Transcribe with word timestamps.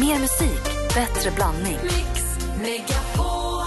Mer 0.00 0.18
musik, 0.18 0.62
bättre 0.94 1.30
blandning. 1.30 1.78
Mix 1.82 2.22
Megapol. 2.62 3.66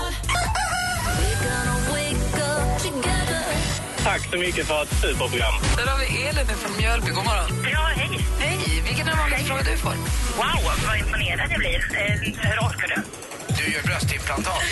Tack 4.04 4.22
så 4.32 4.38
mycket 4.38 4.68
för 4.68 4.84
ett 4.84 4.90
superprogram. 5.02 5.54
Där 5.78 5.88
har 5.88 6.00
vi 6.00 6.22
Elin 6.28 6.48
från 6.48 6.78
Mjölby. 6.78 7.08
God 7.12 7.26
morgon. 7.26 7.70
Ja, 7.72 7.90
hej. 7.96 8.20
Hej! 8.40 8.82
Vilken 8.86 9.08
är 9.08 9.12
den 9.12 9.18
vanligaste 9.18 9.48
frågan 9.48 9.66
du 9.66 9.78
får? 9.78 9.94
Wow, 10.38 10.72
vad 10.88 10.98
imponerad 11.00 11.52
jag 11.52 11.60
blir. 11.60 11.76
Eh, 11.98 12.16
hur 12.50 12.60
orkar 12.60 12.88
du? 12.88 13.02
Du 13.56 13.72
gör 13.72 13.84
bröstimplantat. 13.84 14.54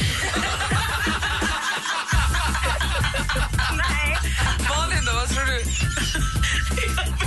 Nej. 3.78 4.18
Malin 4.70 5.06
då, 5.06 5.14
vad 5.14 5.30
tror 5.30 5.46
du? 5.46 5.64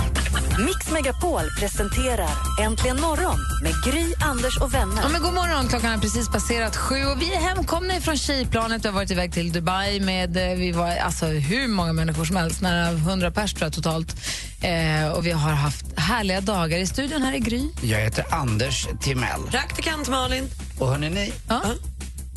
Mix 0.65 0.91
Megapol 0.91 1.41
presenterar 1.59 2.29
Äntligen 2.61 3.01
morgon 3.01 3.37
med 3.63 3.73
Gry, 3.85 4.13
Anders 4.21 4.57
och 4.57 4.73
vänner. 4.73 5.01
Ja, 5.01 5.09
men 5.09 5.21
god 5.21 5.33
morgon, 5.33 5.67
klockan 5.67 5.91
har 5.91 5.97
precis 5.97 6.29
passerat 6.29 6.75
sju 6.75 7.05
och 7.05 7.21
vi 7.21 7.33
är 7.33 7.39
hemkomna 7.39 8.01
från 8.01 8.17
tjejplanet. 8.17 8.83
Vi 8.85 8.87
har 8.87 8.95
varit 8.95 9.11
iväg 9.11 9.33
till 9.33 9.51
Dubai 9.51 9.99
med 9.99 10.37
eh, 10.37 10.57
vi 10.57 10.71
var, 10.71 10.95
alltså, 10.95 11.25
hur 11.25 11.67
många 11.67 11.93
människor 11.93 12.25
som 12.25 12.35
helst, 12.35 12.61
nära 12.61 12.89
100 12.91 13.31
pers 13.31 13.53
tror 13.53 13.65
jag, 13.65 13.73
totalt. 13.73 14.15
Eh, 14.61 15.11
och 15.11 15.25
vi 15.25 15.31
har 15.31 15.51
haft 15.51 15.85
härliga 15.99 16.41
dagar 16.41 16.77
i 16.77 16.87
studion 16.87 17.21
här 17.21 17.33
i 17.33 17.39
Gry. 17.39 17.69
Jag 17.81 17.99
heter 17.99 18.25
Anders 18.31 18.87
Timell. 19.01 19.41
Praktikant 19.51 20.09
Malin. 20.09 20.47
Och 20.79 20.87
hörni 20.87 21.09
ni, 21.09 21.33
Ja, 21.49 21.61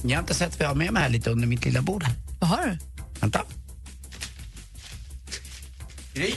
jag 0.03 0.17
har 0.17 0.21
inte 0.21 0.35
sett 0.35 0.59
vad 0.59 0.65
jag 0.65 0.71
har 0.71 0.75
med 0.77 0.93
mig 0.93 1.03
här 1.03 1.11
lite 1.11 1.31
under 1.31 1.49
mitt 1.49 1.65
lilla 1.65 1.83
bord 1.83 2.03
här. 2.05 2.15
vad 2.41 2.51
har 2.51 2.67
du? 2.67 2.79
Vänta. 3.21 3.43
Gry, 6.15 6.35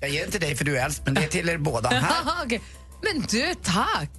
jag 0.00 0.10
ger 0.10 0.22
den 0.22 0.30
till 0.30 0.40
dig 0.40 0.56
för 0.56 0.64
du 0.64 0.78
är 0.78 0.84
äldst, 0.84 1.02
men 1.04 1.14
det 1.14 1.22
är 1.24 1.28
till 1.28 1.48
er 1.48 1.58
båda. 1.58 1.88
Här. 1.88 2.22
Okej. 2.44 2.60
Men 3.02 3.22
du, 3.30 3.54
tack! 3.62 4.10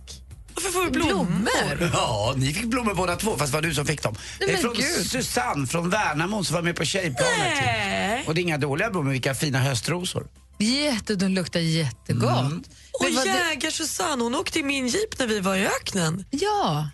Varför 0.55 0.69
får 0.69 0.85
vi 0.85 0.91
blommor? 0.91 1.89
Ja, 1.93 2.33
ni 2.37 2.53
fick 2.53 2.65
blommor 2.65 2.93
båda 2.93 3.15
två, 3.15 3.37
fast 3.37 3.51
det 3.51 3.57
var 3.57 3.61
du 3.61 3.73
som 3.73 3.85
fick 3.85 4.03
dem. 4.03 4.15
Nej, 4.19 4.23
det 4.39 4.45
är 4.45 4.51
men 4.53 4.61
från 4.61 4.73
gud. 4.73 5.05
Susanne 5.11 5.67
från 5.67 5.89
Värnamo 5.89 6.43
som 6.43 6.53
var 6.53 6.61
med 6.61 6.75
på 6.75 6.85
tjejplanet. 6.85 7.37
Nej. 7.65 8.23
Och 8.27 8.33
det 8.35 8.41
är 8.41 8.43
inga 8.43 8.57
dåliga 8.57 8.89
blommor, 8.89 9.11
vilka 9.11 9.35
fina 9.35 9.59
höstrosor. 9.59 10.27
Jätte, 10.57 11.15
de 11.15 11.27
luktar 11.27 11.59
jättegott. 11.59 12.39
Mm. 12.39 12.63
Och 12.91 13.03
Men 13.03 13.15
vad 13.15 13.25
det- 13.25 13.29
jägar-Susanne, 13.49 14.23
hon 14.23 14.35
åkte 14.35 14.59
i 14.59 14.63
min 14.63 14.87
jeep 14.87 15.19
när 15.19 15.27
vi 15.27 15.39
var 15.39 15.55
i 15.55 15.65
öknen. 15.67 16.25
Ja, 16.31 16.89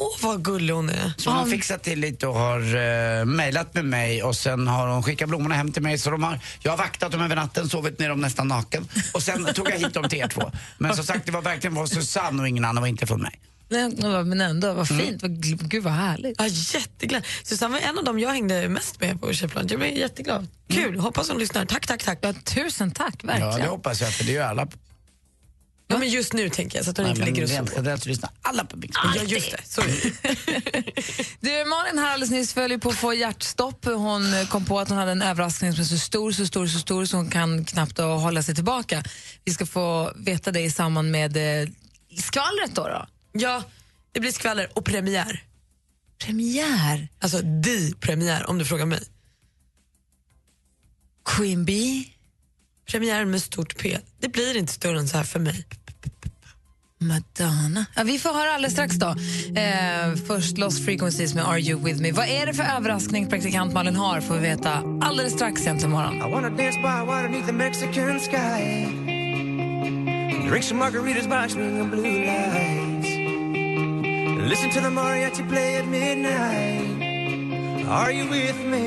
Åh, 0.00 0.16
vad 0.22 0.44
gullig 0.44 0.74
hon 0.74 0.88
är. 0.90 1.12
Så 1.16 1.30
hon 1.30 1.38
har 1.38 1.46
fixat 1.46 1.82
till 1.82 2.00
lite 2.00 2.26
och 2.26 2.34
har 2.34 2.60
uh, 2.76 3.24
mejlat 3.24 3.74
med 3.74 3.84
mig 3.84 4.22
och 4.22 4.36
sen 4.36 4.68
har 4.68 4.88
hon 4.88 5.02
skickat 5.02 5.28
blommorna 5.28 5.54
hem 5.54 5.72
till 5.72 5.82
mig. 5.82 5.98
Så 5.98 6.10
de 6.10 6.22
har, 6.22 6.40
jag 6.62 6.72
har 6.72 6.78
vaktat 6.78 7.12
dem 7.12 7.20
över 7.22 7.36
natten, 7.36 7.68
sovit 7.68 7.98
ner 7.98 8.08
dem 8.08 8.20
nästan 8.20 8.48
naken. 8.48 8.88
Och 9.12 9.22
sen 9.22 9.44
tog 9.54 9.70
jag 9.70 9.78
hit 9.78 9.94
dem 9.94 10.08
till 10.08 10.18
er 10.18 10.28
två. 10.28 10.52
Men 10.78 10.94
som 10.96 11.04
sagt, 11.04 11.26
det 11.26 11.32
var 11.32 11.42
verkligen 11.42 11.74
från 11.76 11.88
Susanne 11.88 12.42
och 12.42 12.48
ingen 12.48 12.64
annan 12.64 12.80
var 12.82 12.88
inte 12.88 13.06
från 13.06 13.22
mig. 13.22 13.40
men 13.68 14.28
men 14.28 14.40
ändå, 14.40 14.72
vad 14.72 14.88
fint. 14.88 15.22
Vad, 15.22 15.30
gl- 15.30 15.68
gud, 15.68 15.82
vad 15.84 15.92
härligt. 15.92 16.36
Ja, 16.38 16.46
jätteglad. 16.46 17.22
Susanne 17.44 17.72
var 17.72 17.88
en 17.88 17.98
av 17.98 18.04
dem 18.04 18.18
jag 18.18 18.30
hängde 18.30 18.68
mest 18.68 19.00
med 19.00 19.20
på 19.20 19.32
tjejplanet. 19.32 19.70
Jag 19.70 19.80
blev 19.80 19.96
jätteglad. 19.96 20.46
Kul, 20.68 20.98
hoppas 21.00 21.28
hon 21.28 21.38
lyssnar. 21.38 21.64
Tack, 21.64 21.86
tack, 21.86 22.02
tack. 22.04 22.18
Ja, 22.22 22.32
tusen 22.44 22.90
tack, 22.90 23.14
Ja, 23.22 23.26
verkligen. 23.26 23.60
det 23.60 23.66
hoppas 23.66 24.00
jag, 24.00 24.12
för 24.12 24.24
det 24.24 24.32
gör 24.32 24.44
alla. 24.46 24.66
Ja, 25.88 25.98
men 25.98 26.08
just 26.08 26.32
nu 26.32 26.48
tänker 26.48 26.78
jag 26.78 26.84
så 26.84 26.90
att 26.90 26.96
hon 26.96 27.04
Nej, 27.04 27.10
inte 27.10 27.24
ligger 27.24 27.42
och 27.42 27.48
sover. 27.48 27.72
generellt 27.76 28.02
så 28.02 28.08
lyssnar 28.08 28.30
alla 28.42 28.64
på 28.64 28.76
Mix 28.76 28.96
Ja, 29.04 29.22
just 29.22 29.50
det. 29.50 29.60
Så. 29.64 29.82
Du, 31.40 31.64
Malin 31.64 31.98
här 31.98 32.12
alldeles 32.12 32.30
nyss 32.30 32.52
föll 32.52 32.70
ju 32.70 32.78
på 32.78 32.88
att 32.88 32.96
få 32.96 33.14
hjärtstopp. 33.14 33.84
Hon 33.84 34.22
kom 34.48 34.64
på 34.64 34.80
att 34.80 34.88
hon 34.88 34.98
hade 34.98 35.12
en 35.12 35.22
överraskning 35.22 35.72
som 35.72 35.80
är 35.80 35.84
så 35.84 35.98
stor, 35.98 36.32
så 36.32 36.46
stor, 36.46 36.66
så 36.66 36.78
stor 36.78 37.04
så 37.04 37.16
hon 37.16 37.30
kan 37.30 37.64
knappt 37.64 37.98
att 37.98 38.20
hålla 38.20 38.42
sig 38.42 38.54
tillbaka. 38.54 39.04
Vi 39.44 39.52
ska 39.52 39.66
få 39.66 40.12
veta 40.16 40.52
det 40.52 40.60
i 40.60 40.70
samband 40.70 41.10
med 41.10 41.36
eh, 41.62 41.68
skvallret 42.18 42.74
då. 42.74 42.82
då. 42.88 43.06
Ja, 43.32 43.62
det 44.12 44.20
blir 44.20 44.32
skvaller 44.32 44.70
och 44.74 44.84
premiär. 44.84 45.44
Premiär. 46.18 47.08
Alltså 47.20 47.42
di 47.42 47.94
premiär 48.00 48.50
om 48.50 48.58
du 48.58 48.64
frågar 48.64 48.86
mig. 48.86 49.00
Queen 51.24 51.64
Bee. 51.64 52.04
Premiär 52.90 53.24
med 53.24 53.42
stort 53.42 53.78
P. 53.82 53.98
Det 54.20 54.28
blir 54.28 54.56
inte 54.56 54.72
större 54.72 54.98
än 54.98 55.08
så 55.08 55.16
här 55.16 55.24
för 55.24 55.40
mig. 55.40 55.66
Madonna. 56.98 57.86
Ja, 57.96 58.02
vi 58.02 58.18
får 58.18 58.32
höra 58.32 58.50
alldeles 58.52 58.72
strax 58.72 58.96
då. 58.96 59.06
Eh, 59.60 60.14
först 60.26 60.58
Lost 60.58 60.84
Frequencies 60.84 61.34
med 61.34 61.48
Are 61.48 61.60
You 61.60 61.84
With 61.84 62.00
Me. 62.02 62.12
Vad 62.12 62.28
är 62.28 62.46
det 62.46 62.54
för 62.54 62.62
överraskning 62.62 63.28
praktikant 63.28 63.74
Malin 63.74 63.96
har 63.96 64.20
får 64.20 64.34
vi 64.34 64.40
veta 64.40 64.98
alldeles 65.02 65.32
strax 65.32 65.62
egentligen 65.62 65.90
imorgon. 65.92 66.16
I 66.16 66.32
wanna 66.32 66.50
dance 66.50 66.78
by 66.78 67.06
water 67.06 67.28
beneath 67.28 67.46
the 67.46 67.52
Mexican 67.52 68.20
sky. 68.20 68.86
Drink 70.48 70.64
some 70.64 70.80
margaritas 70.80 71.28
by 71.28 71.48
swinging 71.52 71.90
blue 71.90 72.24
lights. 72.24 73.08
Listen 74.50 74.70
to 74.70 74.80
the 74.80 74.90
mariachi 74.90 75.48
play 75.48 75.76
at 75.76 75.86
midnight. 75.86 77.06
Are 77.88 78.12
you 78.12 78.30
with 78.30 78.64
me? 78.64 78.84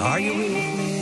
Are 0.00 0.20
you 0.20 0.34
with 0.34 0.78
me? 0.78 0.93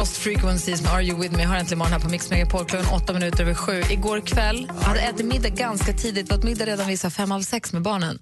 Lost 0.00 0.16
Frequencies 0.16 0.82
med 0.82 0.92
Are 0.92 1.04
You 1.04 1.20
With 1.20 1.36
Me 1.36 1.44
har 1.44 1.56
äntligen 1.56 1.78
morgon 1.78 1.92
här 1.92 2.00
på 2.00 2.08
Mix 2.08 2.30
Megapol 2.30 2.64
klockan 2.64 2.94
åtta 2.94 3.12
minuter 3.12 3.42
över 3.42 3.54
sju. 3.54 3.82
Igår 3.90 4.20
kväll 4.20 4.70
hade 4.70 5.00
ätit 5.00 5.26
middag 5.26 5.48
ganska 5.48 5.92
tidigt. 5.92 6.32
Vi 6.32 6.44
middag 6.44 6.66
redan 6.66 6.86
vid 6.86 7.00
fem, 7.00 7.30
halv 7.30 7.42
sex 7.42 7.72
med 7.72 7.82
barnen. 7.82 8.18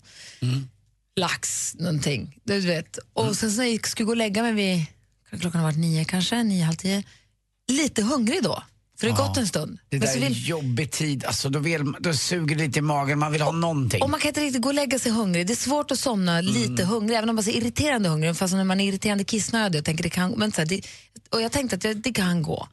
Lax, 1.17 1.75
någonting. 1.75 2.41
Du 2.45 2.61
vet. 2.61 2.99
Och 3.13 3.37
sen 3.37 3.51
så 3.51 3.61
när 3.61 3.69
jag 3.69 3.87
skulle 3.87 4.07
gå 4.07 4.13
och 4.13 4.17
lägga 4.17 4.43
mig 4.43 4.53
vid, 4.53 4.87
klockan 5.41 5.61
har 5.61 5.69
varit 5.69 5.79
nio 5.79 6.05
kanske, 6.05 6.43
nio, 6.43 6.65
halv 6.65 6.77
tio. 6.77 7.03
Lite 7.69 8.03
hungrig 8.03 8.43
då, 8.43 8.63
för 9.01 9.07
det 9.07 9.13
har 9.13 9.29
gått 9.29 9.37
en 9.37 9.47
stund. 9.47 9.79
Det 9.89 9.99
där 9.99 10.07
så 10.07 10.19
är 10.19 10.23
en 10.23 10.29
vill, 10.33 10.49
jobbig 10.49 10.91
tid, 10.91 11.25
alltså, 11.25 11.49
då, 11.49 11.59
vill, 11.59 11.93
då 12.01 12.13
suger 12.13 12.57
det 12.57 12.67
lite 12.67 12.79
i 12.79 12.83
magen, 12.83 13.19
man 13.19 13.33
vill 13.33 13.41
ha 13.43 13.53
någonting. 13.53 14.03
och 14.03 14.11
man 14.11 14.21
kan 14.21 14.29
inte 14.29 14.41
riktigt 14.41 14.63
gå 14.63 14.69
och 14.69 14.75
lägga 14.75 14.99
sig 14.99 15.13
hungrig. 15.13 15.47
Det 15.47 15.53
är 15.53 15.57
svårt 15.57 15.91
att 15.91 15.99
somna 15.99 16.41
lite 16.41 16.85
hungrig, 16.85 17.17
även 17.17 17.29
om 17.29 17.37
man 17.37 17.45
är 17.45 17.57
irriterande 17.57 18.09
hungrig. 18.09 18.37
Fast 18.37 18.55
när 18.55 18.65
man 18.65 18.81
är 18.81 18.89
irriterande 18.89 19.25
kissnödig. 19.25 19.79
Jag 19.79 19.85
tänker 19.85 20.03
det 20.03 20.11
kan, 20.11 20.31
men 20.31 20.53
så 20.53 20.61
här, 20.61 20.67
det, 20.67 20.81
och 21.31 21.43
jag 21.43 21.53
tänkte 21.53 21.77
att 21.77 21.83
det, 21.83 21.95
det 21.95 22.13
kan 22.13 22.43
gå. 22.43 22.69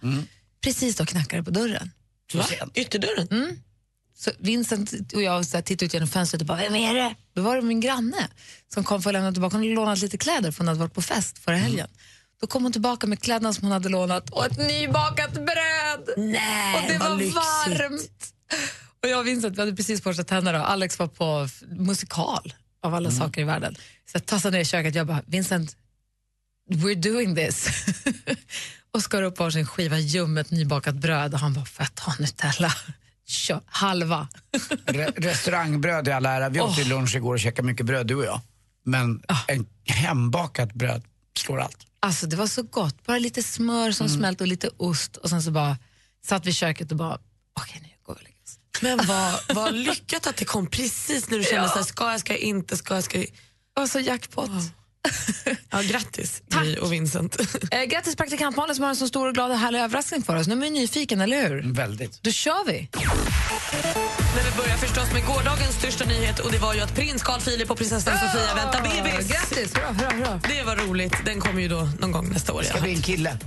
Precis 0.62 0.96
då 0.96 1.06
knackade 1.06 1.42
det 1.42 1.46
på 1.46 1.52
dörren. 1.52 1.92
Sent. 2.32 2.78
Ytterdörren? 2.78 3.60
Så 4.18 4.32
Vincent 4.40 5.14
och 5.14 5.22
jag 5.22 5.46
så 5.46 5.58
här, 5.58 5.62
tittade 5.62 5.86
ut 5.86 5.94
genom 5.94 6.08
fönstret 6.08 6.42
och 6.42 6.48
bara, 6.48 6.58
vem 6.58 6.76
är 6.76 6.94
det? 6.94 7.16
Då 7.34 7.42
var 7.42 7.56
det 7.56 7.62
min 7.62 7.80
granne 7.80 8.28
som 8.74 8.84
kom 8.84 9.02
för 9.02 9.10
att 9.10 9.14
lämna 9.14 9.32
tillbaka. 9.32 9.58
Hon 9.58 9.64
hade 9.64 9.76
lånat 9.76 10.00
lite 10.00 10.18
kläder 10.18 10.52
för 10.52 10.60
hon 10.60 10.68
hade 10.68 10.80
varit 10.80 10.94
på 10.94 11.02
fest 11.02 11.38
förra 11.38 11.56
helgen. 11.56 11.88
Då 12.42 12.48
kom 12.48 12.64
hon 12.64 12.72
tillbaka 12.72 13.08
med 13.08 13.22
kläderna 13.22 13.54
som 13.54 13.64
hon 13.64 13.72
hade 13.72 13.90
lånat 13.90 14.30
och 14.30 14.46
ett 14.46 14.58
nybakat 14.58 15.34
bröd. 15.34 16.10
Nej, 16.18 16.76
och 16.76 16.92
det 16.92 16.98
var 16.98 17.16
lyxigt. 17.18 17.36
varmt. 17.36 18.34
Och 19.04 19.10
jag 19.10 19.20
och 19.20 19.28
Vincent 19.28 19.58
vi 19.58 19.60
hade 19.62 19.76
precis 19.76 20.04
borstat 20.04 20.28
tänderna 20.28 20.62
och 20.62 20.70
Alex 20.72 21.00
var 21.00 21.08
på 21.08 21.48
musikal 21.70 22.54
av 22.84 22.96
alla 22.96 23.12
saker 23.12 23.42
i 23.42 23.44
världen. 23.44 23.76
Så 23.76 24.12
jag 24.14 24.26
tassade 24.26 24.58
ner 24.58 24.62
i 24.62 24.66
köket 24.66 24.96
jag 24.96 25.08
bara, 25.08 25.22
Vincent, 25.26 25.76
we're 26.72 26.96
doing 26.96 27.36
this. 27.36 27.68
och 28.92 29.02
skar 29.02 29.22
upp 29.22 29.40
varsin 29.40 29.66
skiva 29.66 30.00
ljummet 30.00 30.52
nybakat 30.52 30.96
bröd 30.96 31.34
och 31.34 31.40
han 31.40 31.54
bara, 31.54 31.66
får 31.66 31.84
jag 31.86 31.96
ta 31.96 32.14
Nutella? 32.20 32.72
Kör, 33.28 33.62
halva. 33.66 34.28
Re 34.86 35.12
restaurangbröd 35.16 36.08
i 36.08 36.12
all 36.12 36.26
ära, 36.26 36.50
vi 36.50 36.60
åt 36.60 36.80
ju 36.80 36.84
lunch 36.84 37.16
igår 37.16 37.34
och 37.34 37.40
käkade 37.40 37.66
mycket 37.66 37.86
bröd 37.86 38.08
du 38.08 38.16
och 38.16 38.26
jag. 38.26 38.42
Men 38.84 39.24
en 39.48 39.66
hembakat 39.86 40.74
bröd 40.74 41.04
slår 41.38 41.60
allt. 41.60 41.85
Alltså 42.06 42.28
det 42.28 42.36
var 42.36 42.48
så 42.48 42.64
gott, 42.64 43.06
bara 43.06 43.18
lite 43.18 43.44
smör 43.44 43.92
som 43.92 44.10
smält 44.10 44.42
och 44.42 44.48
lite 44.48 44.70
ost 44.78 45.18
och 45.18 45.30
sen 45.30 45.44
så 45.44 45.52
bara 45.52 45.78
satt 46.26 46.46
vi 46.46 46.50
i 46.50 46.54
köket 46.54 46.92
och 46.92 46.98
bara, 46.98 47.20
okej 47.60 47.80
nu 47.82 47.90
går 48.04 48.14
vi 48.14 48.20
och 48.20 48.24
lägger 48.24 48.44
oss. 48.44 48.60
Men 48.82 49.08
vad, 49.08 49.56
vad 49.56 49.74
lyckat 49.74 50.28
att 50.28 50.36
det 50.36 50.46
kom 50.46 50.68
precis 50.68 51.30
när 51.30 51.38
du 51.38 51.44
kände 51.44 51.70
så 51.70 51.76
här, 51.76 51.84
ska 51.84 52.12
jag, 52.12 52.20
ska 52.20 52.34
jag 52.34 52.40
inte, 52.40 52.78
ska 52.78 52.96
jag, 52.96 53.04
ska 53.04 53.18
jag... 53.18 53.28
Alltså 53.76 54.00
jackpot. 54.00 54.50
Ja, 55.70 55.82
grattis 55.82 56.42
Gry 56.50 56.78
och 56.78 56.94
Vincent. 56.94 57.38
Eh, 57.72 57.84
grattis 57.84 58.16
praktikant 58.16 58.58
Malin 58.58 58.76
som 58.76 58.84
har 58.84 58.90
en 58.90 58.96
så 58.96 59.08
stor 59.08 59.28
och 59.28 59.34
glad 59.34 59.52
och 59.52 59.58
härlig 59.58 59.80
överraskning 59.80 60.24
för 60.24 60.36
oss. 60.36 60.48
Nu 60.48 60.54
är 60.54 60.58
man 60.58 60.74
nyfiken, 60.74 61.22
eller 61.22 61.50
hur? 61.50 61.74
Väldigt. 61.74 62.24
Då 62.24 62.32
kör 62.32 62.66
vi. 62.66 62.90
Men 64.36 64.44
vi 64.46 64.58
börjar 64.58 64.78
förstås 64.78 65.14
med 65.14 65.26
gårdagens 65.26 65.76
största 65.76 66.06
nyhet 66.06 66.40
och 66.40 66.52
det 66.52 66.58
var 66.58 66.74
ju 66.74 66.82
att 66.82 66.96
prins 66.96 67.24
Carl 67.24 67.42
Philip 67.42 67.72
och 67.72 67.78
prinsessan 67.78 68.14
Sofia 68.18 68.56
väntar 68.56 68.82
bebis. 68.82 69.28
Grattis, 69.28 69.76
hurra, 69.76 69.88
hurra, 69.88 70.12
hurra. 70.12 70.40
Det 70.50 70.64
var 70.64 70.76
roligt. 70.76 71.14
Den 71.26 71.40
kommer 71.40 71.62
ju 71.62 71.68
då 71.68 71.90
någon 72.00 72.12
gång 72.12 72.30
nästa 72.30 72.54
år. 72.54 72.64
Ska 72.64 72.82
bli 72.82 72.96
en 72.96 73.02
kille? 73.02 73.38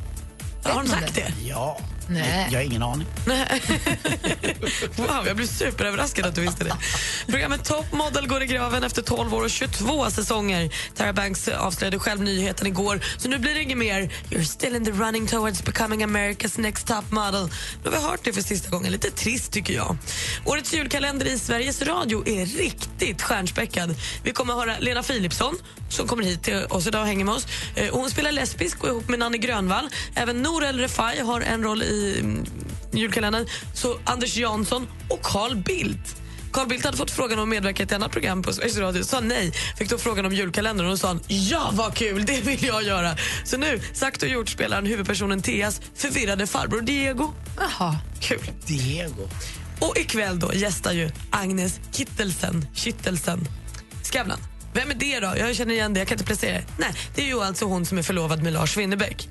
Har 0.65 0.83
de 0.83 0.89
sagt 0.89 1.15
det? 1.15 1.33
Ja. 1.45 1.81
Nej. 2.11 2.49
Jag 2.51 2.59
har 2.59 2.65
ingen 2.65 2.83
aning. 2.83 3.07
Wow, 4.97 5.27
jag 5.27 5.37
blev 5.37 5.47
superöverraskad 5.47 6.27
att 6.27 6.35
du 6.35 6.41
visste 6.41 6.65
det. 6.65 6.77
Programmet 7.27 7.65
Top 7.65 7.93
Model 7.93 8.27
går 8.29 8.43
i 8.43 8.47
graven 8.47 8.85
efter 8.85 9.03
12 9.03 9.35
år 9.35 9.43
och 9.45 9.51
22 9.51 10.11
säsonger. 10.11 10.75
Tara 10.97 11.13
Banks 11.13 11.49
avslöjade 11.49 11.99
själv 11.99 12.21
nyheten 12.23 12.67
igår, 12.67 13.01
så 13.19 13.29
nu 13.29 13.39
blir 13.39 13.55
det 13.55 13.63
inget 13.63 13.79
mer 13.79 14.13
You're 14.31 14.43
still 14.43 14.77
in 14.77 14.85
the 14.85 14.91
running 14.91 15.27
towards 15.27 15.65
becoming 15.65 16.05
America's 16.05 16.61
next 16.61 16.87
top 16.87 17.11
model. 17.11 17.49
Nu 17.85 17.91
har 17.91 17.97
vi 17.99 18.03
hört 18.03 18.21
det 18.25 18.33
för 18.33 18.43
sista 18.43 18.71
gången. 18.71 18.93
Lite 18.93 19.11
trist, 19.11 19.53
tycker 19.53 19.75
jag. 19.75 19.97
Årets 20.45 20.75
julkalender 20.75 21.27
i 21.27 21.39
Sveriges 21.39 21.83
Radio 21.83 22.29
är 22.29 22.47
riktigt 22.47 23.23
stjärnspäckad. 23.23 23.95
Vi 24.23 24.33
kommer 24.33 24.53
att 24.53 24.61
höra 24.67 24.79
Lena 24.79 25.03
Philipsson 25.03 25.55
som 25.91 26.09
kommer 26.09 26.23
hit 26.25 26.43
till 26.43 26.65
oss 26.71 26.87
idag 26.87 27.01
och 27.01 27.07
hänger 27.07 27.25
med 27.25 27.35
oss. 27.35 27.47
Eh, 27.75 27.87
Hon 27.93 28.11
spelar 28.11 28.33
lesbisk 28.33 28.83
och 28.85 28.89
ihop 28.89 29.09
med 29.09 29.19
Nanne 29.19 29.39
Grönvall. 29.39 29.89
Även 30.15 30.43
Nour 30.43 30.65
El 30.65 30.79
Refai 30.79 31.21
har 31.21 31.41
en 31.41 31.63
roll 31.63 31.83
i 31.83 31.98
mm, 32.19 32.45
julkalendern, 32.93 33.47
så 33.75 33.99
Anders 34.05 34.37
Jansson 34.37 34.87
och 35.09 35.23
Carl 35.23 35.57
Bildt. 35.57 36.17
Carl 36.53 36.69
Bildt 36.69 36.85
hade 36.85 36.97
fått 36.97 37.11
frågan 37.11 37.39
om 37.39 37.43
att 37.43 37.49
medverka 37.49 37.83
i 37.83 37.87
ett 37.87 37.93
annat 37.93 38.13
program 38.13 38.43
på 38.43 38.53
Sveriges 38.53 38.79
Radio, 38.79 39.03
sa 39.03 39.21
nej. 39.21 39.53
Fick 39.79 39.91
då 39.91 39.99
frågan 39.99 40.27
om 40.27 40.33
julkalendern 40.33 40.87
och 40.87 40.93
då 40.93 40.97
sa 40.97 41.09
han 41.09 41.21
ja 41.29 41.71
vad 41.73 41.95
kul, 41.95 42.25
det 42.25 42.41
vill 42.41 42.65
jag 42.65 42.83
göra. 42.83 43.17
Så 43.45 43.57
nu, 43.57 43.81
sagt 43.93 44.23
och 44.23 44.29
gjort, 44.29 44.49
spelar 44.49 44.77
han 44.77 44.87
huvudpersonen 44.87 45.43
Theas 45.43 45.81
förvirrade 45.95 46.47
farbror 46.47 46.81
Diego. 46.81 47.33
Jaha. 47.59 47.97
Kul. 48.21 48.51
Diego. 48.67 49.29
Och 49.81 49.99
ikväll 49.99 50.39
då 50.39 50.55
gästar 50.55 50.93
ju 50.93 51.11
Agnes 51.31 51.81
Kittelsen, 51.93 52.67
Kittelsen 52.75 53.49
Skavlan. 54.03 54.39
Vem 54.73 54.91
är 54.91 54.95
det 54.95 55.21
då? 55.21 55.35
Jag 55.39 55.57
känner 55.57 55.75
igen 55.75 55.95
det, 55.95 56.01
jag 56.01 56.09
kan 56.09 56.15
inte 56.15 56.25
placera 56.25 56.53
det. 56.53 56.65
Nej, 56.79 56.95
det 57.15 57.23
är 57.23 57.27
ju 57.27 57.43
alltså 57.43 57.65
hon 57.65 57.87
som 57.87 57.99
är 57.99 58.03
förlovad 58.03 58.43
med 58.43 58.53
Lars 58.53 58.77
Winnerbäck. 58.77 59.29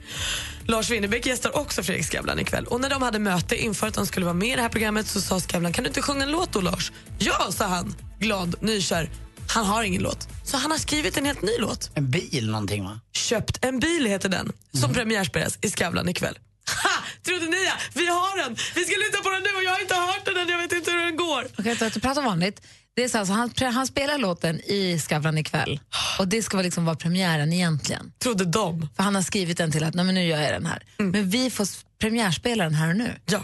Lars 0.69 0.89
Winnerbäck 0.89 1.25
gästar 1.25 1.57
också 1.57 1.83
Fredrik 1.83 2.05
Skavlan 2.05 2.39
ikväll. 2.39 2.65
Och 2.65 2.81
när 2.81 2.89
de 2.89 3.01
hade 3.01 3.19
möte 3.19 3.55
inför 3.55 3.87
att 3.87 3.93
de 3.93 4.05
skulle 4.05 4.25
vara 4.25 4.33
med 4.33 4.47
i 4.47 4.55
det 4.55 4.61
här 4.61 4.69
programmet 4.69 5.07
så 5.07 5.21
sa 5.21 5.39
Skavlan, 5.39 5.73
kan 5.73 5.83
du 5.83 5.87
inte 5.87 6.01
sjunga 6.01 6.23
en 6.23 6.31
låt 6.31 6.51
då 6.51 6.61
Lars? 6.61 6.91
Ja, 7.19 7.51
sa 7.51 7.65
han, 7.65 7.95
glad, 8.19 8.55
nykär. 8.61 9.09
Han 9.49 9.65
har 9.65 9.83
ingen 9.83 10.01
låt, 10.01 10.27
så 10.45 10.57
han 10.57 10.71
har 10.71 10.77
skrivit 10.77 11.17
en 11.17 11.25
helt 11.25 11.41
ny 11.41 11.51
låt. 11.59 11.91
En 11.93 12.11
bil 12.11 12.49
någonting 12.51 12.83
va? 12.83 12.99
Köpt 13.13 13.65
en 13.65 13.79
bil 13.79 14.05
heter 14.05 14.29
den, 14.29 14.51
som 14.71 14.93
premiärspelas 14.93 15.59
i 15.61 15.69
Skavlan 15.69 16.09
ikväll. 16.09 16.37
Ha! 16.83 17.03
Trodde 17.23 17.45
ni 17.45 17.65
ja? 17.65 17.73
Vi 17.93 18.07
har 18.07 18.37
den! 18.43 18.55
Vi 18.75 18.83
ska 18.83 18.95
lyssna 18.97 19.19
på 19.23 19.29
den 19.29 19.43
nu 19.43 19.49
och 19.57 19.63
jag 19.63 19.71
har 19.71 19.81
inte 19.81 19.95
hört 19.95 20.25
den 20.25 20.37
än, 20.37 20.49
jag 20.49 20.57
vet 20.57 20.71
inte 20.71 20.91
hur 20.91 21.05
den 21.05 21.15
går. 21.15 21.47
Okej, 21.59 21.73
okay, 21.73 21.87
att 21.87 22.01
prata 22.01 22.21
vanligt. 22.21 22.61
Det 22.97 23.03
är 23.03 23.09
så 23.09 23.17
alltså, 23.17 23.33
han, 23.33 23.51
han 23.73 23.87
spelar 23.87 24.17
låten 24.17 24.59
i 24.59 24.99
Skavlan 24.99 25.37
ikväll 25.37 25.79
och 26.19 26.27
det 26.27 26.43
ska 26.43 26.61
liksom 26.61 26.85
vara 26.85 26.95
premiären 26.95 27.53
egentligen. 27.53 28.11
Trodde 28.19 28.45
de. 28.45 28.89
För 28.95 29.03
han 29.03 29.15
har 29.15 29.21
skrivit 29.21 29.57
den 29.57 29.71
till 29.71 29.83
att 29.83 29.93
Nej, 29.93 30.05
men 30.05 30.15
nu 30.15 30.23
gör 30.25 30.41
jag 30.41 30.51
den 30.53 30.65
här. 30.65 30.83
Men 30.97 31.29
vi 31.29 31.49
får 31.49 31.67
premiärspela 31.99 32.63
den 32.63 32.73
här 32.73 32.89
och 32.89 32.95
nu. 32.95 33.15
Ja. 33.25 33.43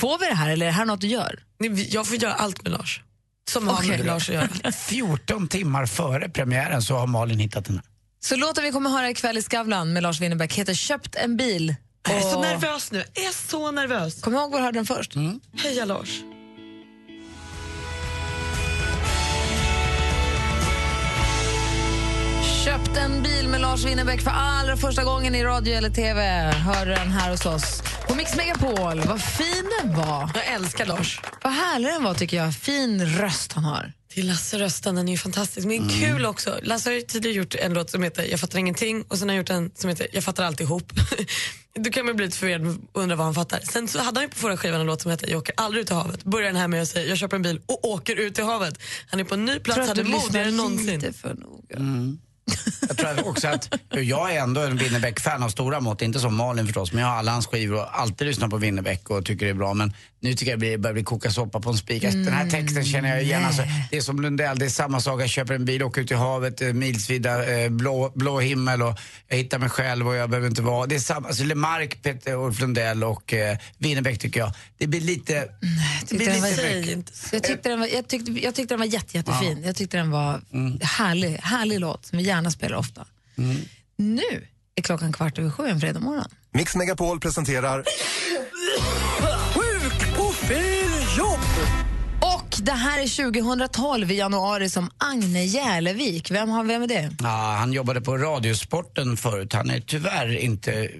Får 0.00 0.18
vi 0.18 0.26
det 0.26 0.34
här 0.34 0.50
eller 0.50 0.66
är 0.66 0.70
det 0.70 0.76
här 0.76 0.84
något 0.84 1.00
du 1.00 1.06
gör? 1.06 1.42
Jag 1.88 2.06
får 2.06 2.16
göra 2.16 2.32
allt 2.32 2.62
med 2.62 2.72
Lars. 2.72 3.02
Som 3.50 3.68
har 3.68 3.74
Okej. 3.74 3.88
med 3.88 4.06
Lars 4.06 4.28
att 4.30 4.34
göra. 4.34 4.72
14 4.72 5.48
timmar 5.48 5.86
före 5.86 6.28
premiären 6.28 6.82
så 6.82 6.94
har 6.96 7.06
Malin 7.06 7.38
hittat 7.38 7.64
den 7.64 7.74
här. 7.74 7.84
Så 8.20 8.36
låten 8.36 8.64
vi 8.64 8.72
kommer 8.72 8.90
höra 8.90 9.10
ikväll 9.10 9.38
i 9.38 9.42
Skavlan 9.42 9.92
med 9.92 10.02
Lars 10.02 10.20
Winnerbäck 10.20 10.52
heter 10.54 10.74
Köpt 10.74 11.14
en 11.14 11.36
bil. 11.36 11.74
Jag 12.08 12.16
är 12.16 12.20
så 12.20 12.36
Och- 12.36 12.42
nervös 12.42 12.90
nu. 12.92 13.04
Jag 13.14 13.24
är 13.24 13.48
så 13.48 13.70
nervös. 13.70 14.20
Kom 14.22 14.34
ihåg 14.34 14.50
var 14.50 14.58
du 14.58 14.64
hörde 14.64 14.78
den 14.78 14.86
först. 14.86 15.12
Heja 15.62 15.84
Lars. 15.84 16.20
Köpt 22.94 23.06
en 23.06 23.22
bil 23.22 23.48
med 23.48 23.60
Lars 23.60 23.84
Winnerbäck 23.84 24.20
för 24.20 24.30
allra 24.30 24.76
första 24.76 25.04
gången 25.04 25.34
i 25.34 25.44
radio 25.44 25.74
eller 25.74 25.90
tv. 25.90 26.22
Hör 26.52 26.86
den 26.86 27.10
här 27.10 27.30
hos 27.30 27.46
oss 27.46 27.82
på 28.08 28.14
Mix 28.14 28.36
Megapol. 28.36 29.00
Vad 29.00 29.22
fin 29.22 29.70
den 29.80 29.96
var. 29.96 30.30
Jag 30.34 30.46
älskar 30.46 30.86
Lars. 30.86 31.20
Vad 31.42 31.52
härlig 31.52 31.88
den 31.88 32.04
var 32.04 32.14
tycker 32.14 32.36
jag. 32.36 32.54
Fin 32.54 33.06
röst 33.06 33.52
han 33.52 33.64
har. 33.64 33.92
Till 34.12 34.26
Lasse 34.26 34.58
rösten, 34.58 34.94
den 34.94 35.08
är 35.08 35.12
ju 35.12 35.18
fantastisk. 35.18 35.66
Men 35.66 35.88
kul 35.88 36.26
också. 36.26 36.58
Lasse 36.62 36.90
har 36.90 36.94
ju 36.94 37.00
tidigare 37.00 37.36
gjort 37.36 37.54
en 37.54 37.74
låt 37.74 37.90
som 37.90 38.02
heter 38.02 38.24
Jag 38.30 38.40
fattar 38.40 38.58
ingenting 38.58 39.04
och 39.08 39.18
sen 39.18 39.28
har 39.28 39.34
han 39.34 39.38
gjort 39.38 39.50
en 39.50 39.70
som 39.74 39.90
heter 39.90 40.06
Jag 40.12 40.24
fattar 40.24 40.44
alltihop. 40.44 40.92
Då 41.74 41.90
kan 41.90 42.06
man 42.06 42.16
bli 42.16 42.26
lite 42.26 42.38
förvirrad 42.38 42.66
och 42.92 43.02
undra 43.02 43.16
vad 43.16 43.24
han 43.24 43.34
fattar. 43.34 43.60
Sen 43.60 43.88
så 43.88 43.98
hade 43.98 44.20
han 44.20 44.24
ju 44.24 44.28
på 44.28 44.36
förra 44.36 44.56
skivan 44.56 44.80
en 44.80 44.86
låt 44.86 45.02
som 45.02 45.10
heter 45.10 45.30
Jag 45.30 45.38
åker 45.38 45.54
aldrig 45.56 45.82
ut 45.82 45.90
i 45.90 45.94
havet. 45.94 46.24
Börjar 46.24 46.46
den 46.46 46.56
här 46.56 46.68
med 46.68 46.82
att 46.82 46.88
säga 46.88 47.08
Jag 47.08 47.18
köper 47.18 47.36
en 47.36 47.42
bil 47.42 47.60
och 47.66 47.88
åker 47.88 48.16
ut 48.16 48.38
i 48.38 48.42
havet. 48.42 48.78
Han 49.06 49.20
är 49.20 49.24
på 49.24 49.34
en 49.34 49.44
ny 49.44 49.58
plats, 49.58 49.88
hade 49.88 50.02
du 50.02 50.08
lyssnar 50.08 50.26
modigare 50.26 50.48
än 50.48 50.56
någonsin. 50.56 51.00
lite 51.00 51.12
för 51.12 51.34
noga. 51.34 51.78
Jag 52.88 52.96
tror 52.96 53.28
också 53.28 53.48
att 53.48 53.78
jag 53.90 54.34
är 54.34 54.40
ändå 54.40 54.60
en 54.60 54.76
Winnerbäck-fan 54.76 55.42
av 55.42 55.48
stora 55.48 55.80
mått, 55.80 56.02
inte 56.02 56.20
som 56.20 56.36
Malin 56.36 56.66
förstås, 56.66 56.92
men 56.92 57.02
jag 57.02 57.08
har 57.08 57.16
alla 57.16 57.32
hans 57.32 57.46
skivor 57.46 57.76
och 57.76 58.00
alltid 58.00 58.26
lyssnat 58.26 58.50
på 58.50 58.56
Winnerbäck 58.56 59.10
och 59.10 59.24
tycker 59.24 59.46
det 59.46 59.50
är 59.50 59.54
bra. 59.54 59.74
Men 59.74 59.92
nu 60.24 60.34
tycker 60.34 60.52
jag 60.52 60.60
det 60.60 60.78
börjar 60.78 60.94
bli 60.94 61.02
koka 61.04 61.30
soppa 61.30 61.60
på 61.60 61.70
en 61.70 61.76
spik. 61.76 62.02
Den 62.02 62.32
här 62.32 62.50
texten 62.50 62.84
känner 62.84 63.08
jag 63.08 63.22
igen. 63.22 63.44
Alltså, 63.44 63.62
det 63.90 63.96
är 63.96 64.00
som 64.00 64.20
Lundell, 64.22 64.58
det 64.58 64.64
är 64.64 64.68
samma 64.70 65.00
sak. 65.00 65.22
Jag 65.22 65.28
köper 65.28 65.54
en 65.54 65.64
bil, 65.64 65.82
åker 65.82 66.00
ut 66.00 66.10
i 66.10 66.14
havet, 66.14 66.60
eh, 66.60 66.72
milsvida, 66.72 67.62
eh, 67.64 67.70
blå, 67.70 68.12
blå 68.14 68.40
himmel 68.40 68.82
och 68.82 68.98
jag 69.28 69.36
hittar 69.36 69.58
mig 69.58 69.68
själv 69.68 70.08
och 70.08 70.14
jag 70.14 70.30
behöver 70.30 70.48
inte 70.48 70.62
vara... 70.62 70.86
Det 70.86 70.94
är 70.94 70.98
samma, 70.98 71.26
alltså 71.28 71.44
Lemark, 71.44 72.02
Peter 72.02 72.34
Ulf 72.34 72.60
Lundell 72.60 73.04
och 73.04 73.34
eh, 73.34 73.58
Winnerbäck 73.78 74.18
tycker 74.18 74.40
jag. 74.40 74.52
Det 74.78 74.86
blir 74.86 75.00
lite... 75.00 75.48
Tyckte 76.06 76.24
den 76.32 76.40
var- 76.42 76.78
mycket. 76.78 76.92
inte 76.92 77.16
så. 77.16 77.36
Jag 77.36 77.42
tyckte 77.42 77.68
den 77.68 77.80
var, 77.80 77.86
jag 77.86 78.08
tyckte, 78.08 78.32
jag 78.32 78.54
tyckte 78.54 78.74
den 78.74 78.78
var 78.80 78.86
jätte, 78.86 79.16
jättefin. 79.16 79.62
Jag 79.64 79.76
tyckte 79.76 79.96
den 79.96 80.10
var 80.10 80.40
härlig, 80.82 81.38
härlig 81.42 81.80
låt 81.80 82.06
som 82.06 82.18
vi 82.18 82.24
gärna 82.24 82.50
spelar 82.50 82.76
ofta. 82.76 83.06
Nu 83.96 84.46
är 84.76 84.82
klockan 84.82 85.12
kvart 85.12 85.38
över 85.38 85.50
sju 85.50 85.66
en 85.68 85.80
fredag 85.80 86.00
morgon. 86.00 86.28
Mix 86.52 86.76
Megapol 86.76 87.20
presenterar 87.20 87.84
det 92.64 92.72
här 92.72 93.02
är 93.02 93.32
2012 93.32 94.10
i 94.10 94.14
januari 94.14 94.68
som 94.68 94.90
Agne 94.98 95.44
Järlevik. 95.44 96.30
Vem, 96.30 96.48
har, 96.48 96.64
vem 96.64 96.82
är 96.82 96.86
det? 96.86 97.10
Ja, 97.20 97.56
han 97.58 97.72
jobbade 97.72 98.00
på 98.00 98.18
Radiosporten 98.18 99.16
förut. 99.16 99.52
Han 99.52 99.70
är 99.70 99.80
tyvärr 99.80 100.36
inte, 100.36 100.90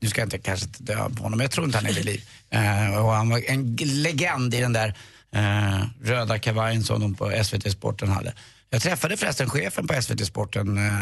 nu 0.00 0.08
ska 0.08 0.20
jag 0.20 0.26
inte 0.26 0.38
kanske 0.38 0.66
dö 0.78 1.10
på 1.16 1.22
honom, 1.22 1.40
jag 1.40 1.50
tror 1.50 1.66
inte 1.66 1.78
han 1.78 1.86
är 1.86 1.92
vid 1.92 2.04
liv. 2.04 2.24
Eh, 2.50 3.04
och 3.04 3.12
han 3.12 3.28
var 3.28 3.50
en 3.50 3.76
legend 3.76 4.54
i 4.54 4.60
den 4.60 4.72
där 4.72 4.94
eh, 5.34 5.80
röda 6.02 6.38
kavajen 6.38 6.82
som 6.82 7.00
de 7.00 7.14
på 7.14 7.44
SVT 7.44 7.72
Sporten 7.72 8.08
hade. 8.08 8.32
Jag 8.70 8.82
träffade 8.82 9.16
förresten 9.16 9.50
chefen 9.50 9.86
på 9.86 10.02
SVT 10.02 10.26
Sporten 10.26 10.78
eh, 10.78 10.92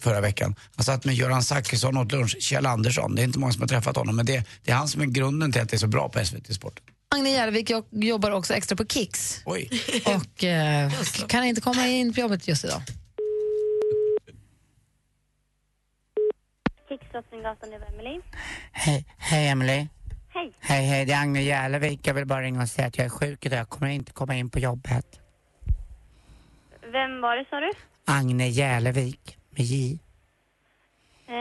förra 0.00 0.20
veckan. 0.20 0.54
Han 0.76 0.84
satt 0.84 1.04
med 1.04 1.14
Göran 1.14 1.42
Zachrisson 1.42 1.96
åt 1.96 2.12
lunch, 2.12 2.36
Kjell 2.40 2.66
Andersson. 2.66 3.14
Det 3.14 3.22
är 3.22 3.24
inte 3.24 3.38
många 3.38 3.52
som 3.52 3.62
har 3.62 3.68
träffat 3.68 3.96
honom, 3.96 4.16
men 4.16 4.26
det, 4.26 4.44
det 4.64 4.70
är 4.70 4.74
han 4.74 4.88
som 4.88 5.02
är 5.02 5.06
grunden 5.06 5.52
till 5.52 5.62
att 5.62 5.68
det 5.68 5.76
är 5.76 5.78
så 5.78 5.86
bra 5.86 6.08
på 6.08 6.24
SVT 6.24 6.54
Sporten. 6.54 6.84
Agne 7.14 7.30
Järlevik 7.30 7.70
jo- 7.70 7.86
jobbar 7.90 8.30
också 8.30 8.54
extra 8.54 8.76
på 8.76 8.84
Kicks 8.86 9.42
Oj. 9.46 9.68
och 10.06 10.44
eh, 10.44 10.90
kan 11.28 11.44
inte 11.44 11.60
komma 11.60 11.86
in 11.86 12.14
på 12.14 12.20
jobbet 12.20 12.48
just 12.48 12.64
idag. 12.64 12.82
Kickstartninggatan, 16.88 17.70
det 17.70 17.78
var 17.78 17.86
Emelie. 17.86 18.20
Hej, 18.72 19.04
hej 19.18 19.48
Emily. 19.48 19.88
Hej. 20.34 20.52
Hej, 20.60 20.86
hej, 20.86 21.04
det 21.06 21.12
är 21.12 21.20
Agne 21.22 21.42
Järlevik. 21.42 22.06
Jag 22.06 22.14
vill 22.14 22.26
bara 22.26 22.42
ringa 22.42 22.62
och 22.62 22.68
säga 22.68 22.86
att 22.88 22.98
jag 22.98 23.04
är 23.04 23.10
sjuk 23.10 23.46
idag. 23.46 23.58
Jag 23.58 23.68
kommer 23.68 23.88
inte 23.90 24.12
komma 24.12 24.34
in 24.36 24.50
på 24.50 24.58
jobbet. 24.58 25.06
Vem 26.92 27.20
var 27.20 27.36
det 27.36 27.44
sa 27.50 27.60
du? 27.60 27.70
Agne 28.04 28.48
Järlevik 28.48 29.38
med 29.50 29.64
J. 29.64 29.98
Eh, 31.28 31.34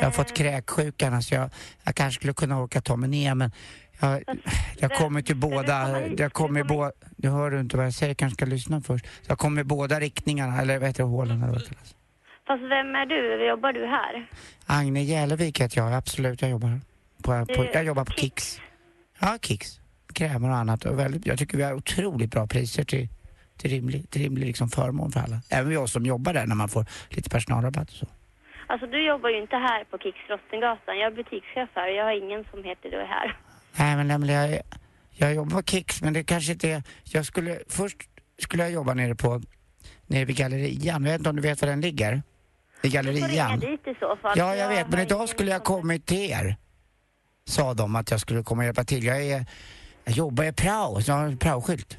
Jag 0.00 0.02
har 0.04 0.10
fått 0.10 0.36
kräksjukan 0.36 1.22
så 1.22 1.34
jag, 1.34 1.50
jag 1.84 1.94
kanske 1.94 2.18
skulle 2.20 2.32
kunna 2.34 2.60
orka 2.62 2.80
ta 2.80 2.96
mig 2.96 3.08
ner 3.08 3.34
men 3.34 3.52
jag, 4.00 4.22
jag 4.78 4.90
kommer 4.90 5.22
till 5.22 5.36
båda, 5.36 6.06
jag 6.16 6.32
kommer 6.32 6.64
båda, 6.64 6.92
du 7.16 7.28
hör 7.28 7.60
inte 7.60 7.76
vad 7.76 7.86
jag 7.86 7.94
säger, 7.94 8.14
kanske 8.14 8.34
ska 8.34 8.46
lyssna 8.46 8.80
först. 8.80 9.06
Jag 9.26 9.38
kommer 9.38 9.60
i 9.60 9.64
båda 9.64 10.00
riktningarna, 10.00 10.60
eller 10.60 10.78
vad 10.78 10.88
heter 10.88 11.02
det, 11.02 11.08
hålen 11.08 11.42
eller 11.42 11.52
vad 11.52 11.60
det 11.60 11.68
kallas. 11.68 11.94
Fast 12.46 12.62
vem 12.62 12.94
är 12.94 13.06
du? 13.06 13.46
Jobbar 13.48 13.72
du 13.72 13.86
här? 13.86 14.26
Agne 14.66 15.02
Järlevik 15.02 15.60
heter 15.60 15.78
jag, 15.80 15.94
absolut, 15.94 16.42
jag 16.42 16.50
jobbar 16.50 16.80
på, 17.22 17.46
på, 17.54 17.66
jag 17.72 17.84
jobbar 17.84 18.04
på 18.04 18.12
Kicks. 18.12 18.60
Ja, 19.20 19.38
Kicks. 19.42 19.80
Krämer 20.14 20.50
och 20.50 20.56
annat. 20.56 20.84
Och 20.84 20.98
väldigt, 20.98 21.26
jag 21.26 21.38
tycker 21.38 21.56
vi 21.56 21.62
har 21.62 21.74
otroligt 21.74 22.30
bra 22.30 22.46
priser 22.46 22.84
till, 22.84 23.08
till 23.56 23.70
rimlig, 23.70 24.10
till 24.10 24.22
rimlig 24.22 24.46
liksom 24.46 24.68
förmån 24.68 25.12
för 25.12 25.20
alla. 25.20 25.36
Även 25.50 25.68
vi 25.68 25.76
oss 25.76 25.92
som 25.92 26.06
jobbar 26.06 26.32
där 26.32 26.46
när 26.46 26.54
man 26.54 26.68
får 26.68 26.84
lite 27.08 27.30
personalrabatt 27.30 27.88
och 27.88 27.96
så. 27.96 28.06
Alltså 28.66 28.86
du 28.86 29.06
jobbar 29.06 29.30
ju 29.30 29.40
inte 29.42 29.56
här 29.56 29.84
på 29.84 29.98
Kicks 29.98 30.18
Drottninggatan. 30.28 30.98
Jag 30.98 31.12
är 31.12 31.16
butikschef 31.16 31.68
här 31.74 31.90
och 31.90 31.96
jag 31.96 32.04
har 32.04 32.12
ingen 32.24 32.44
som 32.50 32.64
heter 32.64 32.90
du 32.90 32.96
här. 32.96 33.36
Nej 33.76 33.96
men 33.96 34.10
Emelie, 34.10 34.50
jag, 34.50 34.62
jag 35.10 35.34
jobbar 35.34 35.56
på 35.56 35.62
Kicks 35.62 36.02
men 36.02 36.12
det 36.12 36.24
kanske 36.24 36.52
inte 36.52 36.68
är... 36.70 36.82
Jag 37.04 37.26
skulle, 37.26 37.58
först 37.68 37.96
skulle 38.38 38.62
jag 38.62 38.72
jobba 38.72 38.94
nere 38.94 39.14
på, 39.14 39.42
nere 40.06 40.24
vid 40.24 40.36
Gallerian. 40.36 41.04
Jag 41.04 41.10
vet 41.12 41.18
inte 41.20 41.30
om 41.30 41.36
du 41.36 41.42
vet 41.42 41.62
var 41.62 41.68
den 41.68 41.80
ligger? 41.80 42.22
I 42.82 42.88
Du 42.88 42.90
får 42.90 43.02
ringa 43.02 43.20
Gallerian. 43.20 43.60
dit 43.60 43.86
i 43.86 43.94
så 44.00 44.16
fall. 44.16 44.38
Ja, 44.38 44.56
jag 44.56 44.68
vet, 44.68 44.88
men 44.90 45.00
idag 45.00 45.28
skulle 45.28 45.50
jag 45.50 45.64
kommit 45.64 46.06
till 46.06 46.30
er. 46.30 46.56
Sa 47.44 47.74
de 47.74 47.96
att 47.96 48.10
jag 48.10 48.20
skulle 48.20 48.42
komma 48.42 48.60
och 48.62 48.66
hjälpa 48.66 48.84
till. 48.84 49.04
Jag, 49.04 49.22
är, 49.24 49.46
jag 50.04 50.14
jobbar 50.14 50.44
i 50.44 50.52
prao, 50.52 51.00
så 51.02 51.10
jag 51.10 51.16
har 51.16 51.24
en 51.24 51.38
praoskylt. 51.38 51.98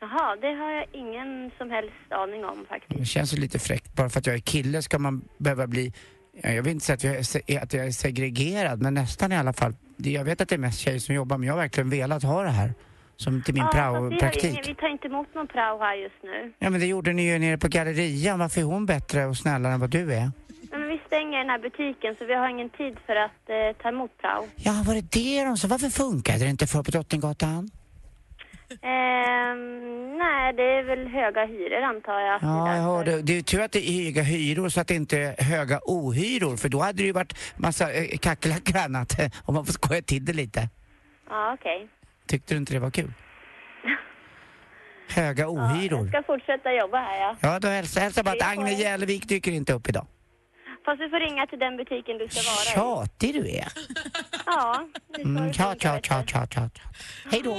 Jaha, 0.00 0.36
det 0.36 0.46
har 0.54 0.70
jag 0.70 0.86
ingen 0.92 1.50
som 1.58 1.70
helst 1.70 1.94
aning 2.10 2.44
om 2.44 2.66
faktiskt. 2.68 3.00
Det 3.00 3.04
känns 3.06 3.34
ju 3.34 3.36
lite 3.40 3.58
fräckt. 3.58 3.94
Bara 3.94 4.08
för 4.10 4.18
att 4.20 4.26
jag 4.26 4.34
är 4.34 4.40
kille 4.40 4.82
ska 4.82 4.98
man 4.98 5.28
behöva 5.38 5.66
bli... 5.66 5.92
ja, 6.42 6.50
Jag 6.50 6.62
vill 6.62 6.72
inte 6.72 6.86
säga 6.86 6.94
att 7.20 7.34
jag 7.46 7.62
att 7.62 7.72
jag 7.72 7.86
är 7.86 7.90
segregerad, 7.90 8.82
men 8.82 8.94
nästan 8.94 9.32
i 9.32 9.36
alla 9.36 9.52
fall. 9.52 9.74
Jag 9.96 10.24
vet 10.24 10.40
att 10.40 10.48
det 10.48 10.54
är 10.54 10.58
mest 10.58 10.78
tjejer 10.78 10.98
som 10.98 11.14
jobbar, 11.14 11.38
men 11.38 11.46
jag 11.46 11.54
har 11.54 11.60
verkligen 11.60 11.90
velat 11.90 12.22
ha 12.22 12.42
det 12.42 12.50
här. 12.50 12.74
Som 13.16 13.42
till 13.42 13.54
min 13.54 13.62
Ja, 13.62 13.68
vi, 13.72 13.78
prao-praktik. 13.78 14.68
vi 14.68 14.74
tar 14.74 14.88
inte 14.88 15.06
emot 15.08 15.34
någon 15.34 15.46
prao 15.46 15.78
här 15.78 15.94
just 15.94 16.22
nu. 16.22 16.52
Ja, 16.58 16.70
men 16.70 16.80
det 16.80 16.86
gjorde 16.86 17.12
ni 17.12 17.32
ju 17.32 17.38
nere 17.38 17.58
på 17.58 17.68
Gallerian. 17.68 18.38
Varför 18.38 18.60
är 18.60 18.64
hon 18.64 18.86
bättre 18.86 19.26
och 19.26 19.36
snällare 19.36 19.72
än 19.72 19.80
vad 19.80 19.90
du 19.90 20.12
är? 20.14 20.30
Nej, 20.70 20.80
men 20.80 20.88
vi 20.88 21.00
stänger 21.06 21.38
den 21.38 21.48
här 21.50 21.58
butiken 21.58 22.14
så 22.18 22.24
vi 22.24 22.34
har 22.34 22.48
ingen 22.48 22.70
tid 22.70 22.96
för 23.06 23.16
att 23.16 23.42
eh, 23.48 23.82
ta 23.82 23.88
emot 23.88 24.10
prao. 24.20 24.46
Ja, 24.56 24.82
var 24.86 24.94
det 24.94 25.12
det 25.12 25.44
de 25.44 25.56
sa? 25.56 25.68
Varför 25.68 25.88
funkade 25.88 26.38
det 26.38 26.50
inte 26.50 26.66
för 26.66 26.82
på 26.82 26.90
Drottninggatan? 26.90 27.70
Ehm, 28.70 30.18
nej, 30.18 30.52
det 30.52 30.62
är 30.62 30.82
väl 30.82 31.06
höga 31.08 31.44
hyror 31.46 31.82
antar 31.82 32.20
jag. 32.20 32.38
Ja, 32.42 32.74
jag 32.76 32.82
hörde. 32.82 33.22
Det 33.22 33.38
är 33.38 33.42
tur 33.42 33.60
att 33.60 33.72
det 33.72 33.88
är 33.88 34.04
höga 34.04 34.22
hyror 34.22 34.68
så 34.68 34.80
att 34.80 34.88
det 34.88 34.94
inte 34.94 35.18
är 35.18 35.42
höga 35.44 35.80
ohyror. 35.84 36.56
För 36.56 36.68
då 36.68 36.78
hade 36.80 36.98
det 36.98 37.06
ju 37.06 37.12
varit 37.12 37.34
massa 37.56 37.92
eh, 37.92 38.18
kackerlackor 38.18 38.76
och 38.76 38.82
annat. 38.82 39.12
Om 39.44 39.54
man 39.54 39.66
får 39.66 39.72
skoja 39.72 40.02
till 40.02 40.24
det 40.24 40.32
lite. 40.32 40.68
Ja, 41.28 41.54
okej. 41.60 41.88
Tyckte 42.28 42.54
du 42.54 42.58
inte 42.58 42.72
det 42.72 42.78
var 42.80 42.90
kul? 42.90 43.12
Höga 45.14 45.42
Jag 45.42 45.52
ohyror. 45.52 46.08
ska 46.08 46.22
fortsätta 46.22 46.72
jobba 46.72 46.98
här, 46.98 47.20
ja. 47.20 47.36
Ja, 47.40 47.58
då 47.58 47.68
hälsa, 47.68 48.00
hälsa 48.00 48.22
bara 48.22 48.30
att 48.30 48.42
Hej 48.42 48.56
på 48.56 48.60
Agne 48.62 48.72
er. 48.74 48.78
Järlevik 48.80 49.28
dyker 49.28 49.52
inte 49.52 49.72
upp 49.72 49.88
idag. 49.88 50.06
Fast 50.84 50.98
du 51.00 51.10
får 51.10 51.20
ringa 51.20 51.46
till 51.46 51.58
den 51.58 51.76
butiken 51.76 52.18
du 52.18 52.28
ska 52.28 52.40
vara 52.50 52.62
i. 52.62 53.04
Tjatig 53.06 53.34
du 53.34 53.48
är. 53.50 53.68
Ja, 54.46 54.88
det 55.08 55.14
ska 55.14 55.22
Mm, 55.22 55.46
du 55.46 55.52
tja, 55.52 55.64
tänka, 55.64 55.78
tja, 55.80 55.94
vet 55.94 56.04
tja, 56.04 56.20
du. 56.20 56.26
tja, 56.26 56.46
tja. 56.46 56.70
tja. 56.74 56.88
Hej 57.30 57.40
då. 57.44 57.56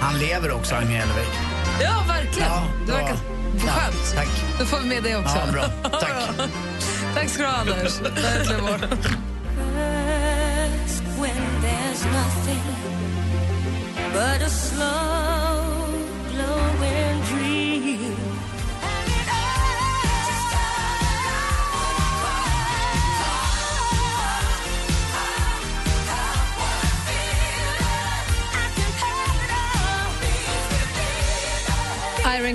Han 0.00 0.18
lever 0.18 0.52
också, 0.52 0.74
Agne 0.74 0.94
Hellevik. 0.94 1.28
Ja, 1.82 2.04
verkligen. 2.08 2.48
Ja, 2.48 2.62
det 2.86 2.92
verkar 2.92 3.16
skönt. 3.58 4.14
Tack. 4.14 4.28
Då 4.58 4.64
får 4.64 4.78
vi 4.78 4.88
med 4.88 5.02
det 5.02 5.16
också. 5.16 5.36
Ja, 5.46 5.52
bra. 5.52 5.90
Tack. 6.00 6.12
Tack 7.14 7.28
ska 7.28 7.42
du 7.42 7.48
ha, 7.48 7.56
Anders. 7.56 8.00
There's 11.60 12.04
nothing 12.04 12.62
but 14.12 14.42
a 14.42 14.48
slow 14.48 15.27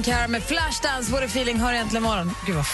Cara 0.03 0.27
med 0.27 0.43
Flashdance, 0.43 1.11
What 1.11 1.23
a 1.23 1.25
feeling, 1.25 1.59
hör 1.59 1.73
äntligen 1.73 2.03
morgon. 2.03 2.31
Gud 2.45 2.55
vad 2.55 2.65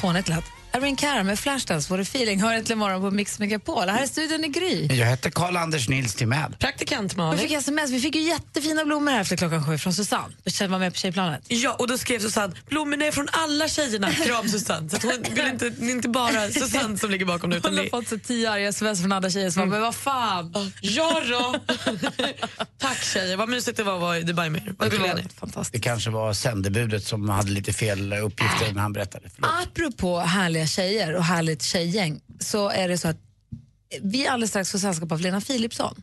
fånigt 0.00 0.28
lätt. 0.28 0.55
Irene 0.76 0.96
Cara 0.96 1.22
med 1.22 1.38
Flashdance, 1.38 1.90
What 1.90 2.00
a 2.00 2.02
feeling, 2.02 2.42
hör 2.42 2.54
äntligen 2.54 2.78
morgon 2.78 3.00
på 3.00 3.10
Mix 3.10 3.38
Megapol. 3.38 3.88
Här 3.88 4.02
är 4.02 4.06
studion 4.06 4.44
i 4.44 4.48
Gry. 4.48 4.86
Jag 4.86 5.06
heter 5.06 5.30
Karl-Anders 5.30 5.88
Nils 5.88 6.14
Timell. 6.14 6.52
Praktikant 6.58 7.12
Vi 7.12 7.16
Malin. 7.16 7.40
fick 7.40 7.52
sms, 7.52 7.90
vi 7.90 8.00
fick 8.00 8.14
ju 8.14 8.20
jättefina 8.20 8.84
blommor 8.84 9.12
här 9.12 9.20
efter 9.20 9.36
klockan 9.36 9.64
sju 9.64 9.78
från 9.78 9.94
Susanne. 9.94 10.34
Jag 10.60 10.68
var 10.68 10.78
med 10.78 10.92
på 10.92 10.98
tjejplanet. 10.98 11.42
Ja, 11.48 11.72
och 11.72 11.88
då 11.88 11.98
skrev 11.98 12.20
Susanne, 12.20 12.54
blommorna 12.68 13.04
är 13.04 13.12
från 13.12 13.26
alla 13.32 13.68
tjejerna. 13.68 14.12
Kram 14.12 14.48
Susanne. 14.48 14.90
Så 14.90 14.96
hon 15.02 15.34
vill 15.34 15.46
inte, 15.46 15.70
det 15.70 15.86
är 15.86 15.90
inte 15.90 16.08
bara 16.08 16.50
Susanne 16.50 16.98
som 16.98 17.10
ligger 17.10 17.26
bakom 17.26 17.50
det. 17.50 17.56
Utan 17.56 17.70
Hon 17.70 17.78
har 17.78 17.86
fått 17.86 18.08
så 18.08 18.18
tio 18.18 18.50
arga 18.50 18.68
sms 18.68 19.00
från 19.00 19.12
andra 19.12 19.30
tjejer 19.30 19.50
som 19.50 19.62
mm. 19.62 19.72
men 19.72 19.80
vad 19.80 19.94
fan. 19.94 20.72
Ja 20.80 21.22
då. 21.30 21.54
Tack 22.78 23.02
tjejer, 23.02 23.36
vad 23.36 23.48
mysigt 23.48 23.76
det 23.76 23.82
var 23.82 23.94
att 23.94 24.00
vara 24.00 24.18
i 24.18 24.22
Dubai 24.22 24.50
med 24.50 24.62
er. 24.66 24.74
Det 24.78 24.98
var 24.98 25.22
fantastiskt. 25.40 25.72
Det 25.72 25.80
kanske 25.80 26.10
var 26.10 26.32
sändebudet 26.32 27.04
som 27.04 27.28
hade 27.28 27.50
lite 27.50 27.72
fel 27.72 28.12
uppgifter 28.12 28.72
när 28.72 28.82
han 28.82 28.92
berättade. 28.92 29.28
Förlåt. 29.34 29.50
Apropå 29.62 30.18
härliga 30.18 30.65
tjejer 30.66 31.14
och 31.14 31.24
härligt 31.24 31.62
tjejgäng 31.62 32.20
så 32.40 32.68
är 32.68 32.88
det 32.88 32.98
så 32.98 33.08
att 33.08 33.20
vi 34.02 34.26
alldeles 34.26 34.50
strax 34.50 34.70
får 34.70 34.78
sällskap 34.78 35.12
av 35.12 35.20
Lena 35.20 35.40
Philipsson. 35.40 36.02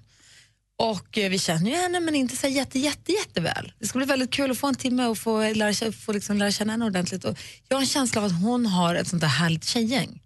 Och 0.77 1.17
eh, 1.17 1.29
vi 1.29 1.39
känner 1.39 1.71
ju 1.71 1.77
henne 1.77 1.99
men 1.99 2.15
inte 2.15 2.35
så 2.35 2.47
jätte, 2.47 2.79
jätte, 2.79 3.11
jätteväl. 3.11 3.73
Det 3.79 3.87
ska 3.87 3.99
bli 3.99 4.05
väldigt 4.05 4.31
kul 4.31 4.51
att 4.51 4.57
få 4.57 4.67
en 4.67 4.75
timme 4.75 5.05
och 5.05 5.17
få 5.17 5.53
lära, 5.53 5.91
få 5.91 6.11
liksom 6.11 6.37
lära 6.37 6.51
känna 6.51 6.73
henne 6.73 6.85
ordentligt. 6.85 7.25
Och 7.25 7.37
jag 7.67 7.77
har 7.77 7.81
en 7.81 7.87
känsla 7.87 8.21
av 8.21 8.25
att 8.25 8.41
hon 8.41 8.65
har 8.65 8.95
ett 8.95 9.07
sånt 9.07 9.21
där 9.21 9.27
härligt 9.27 9.65
tjejgäng. 9.65 10.21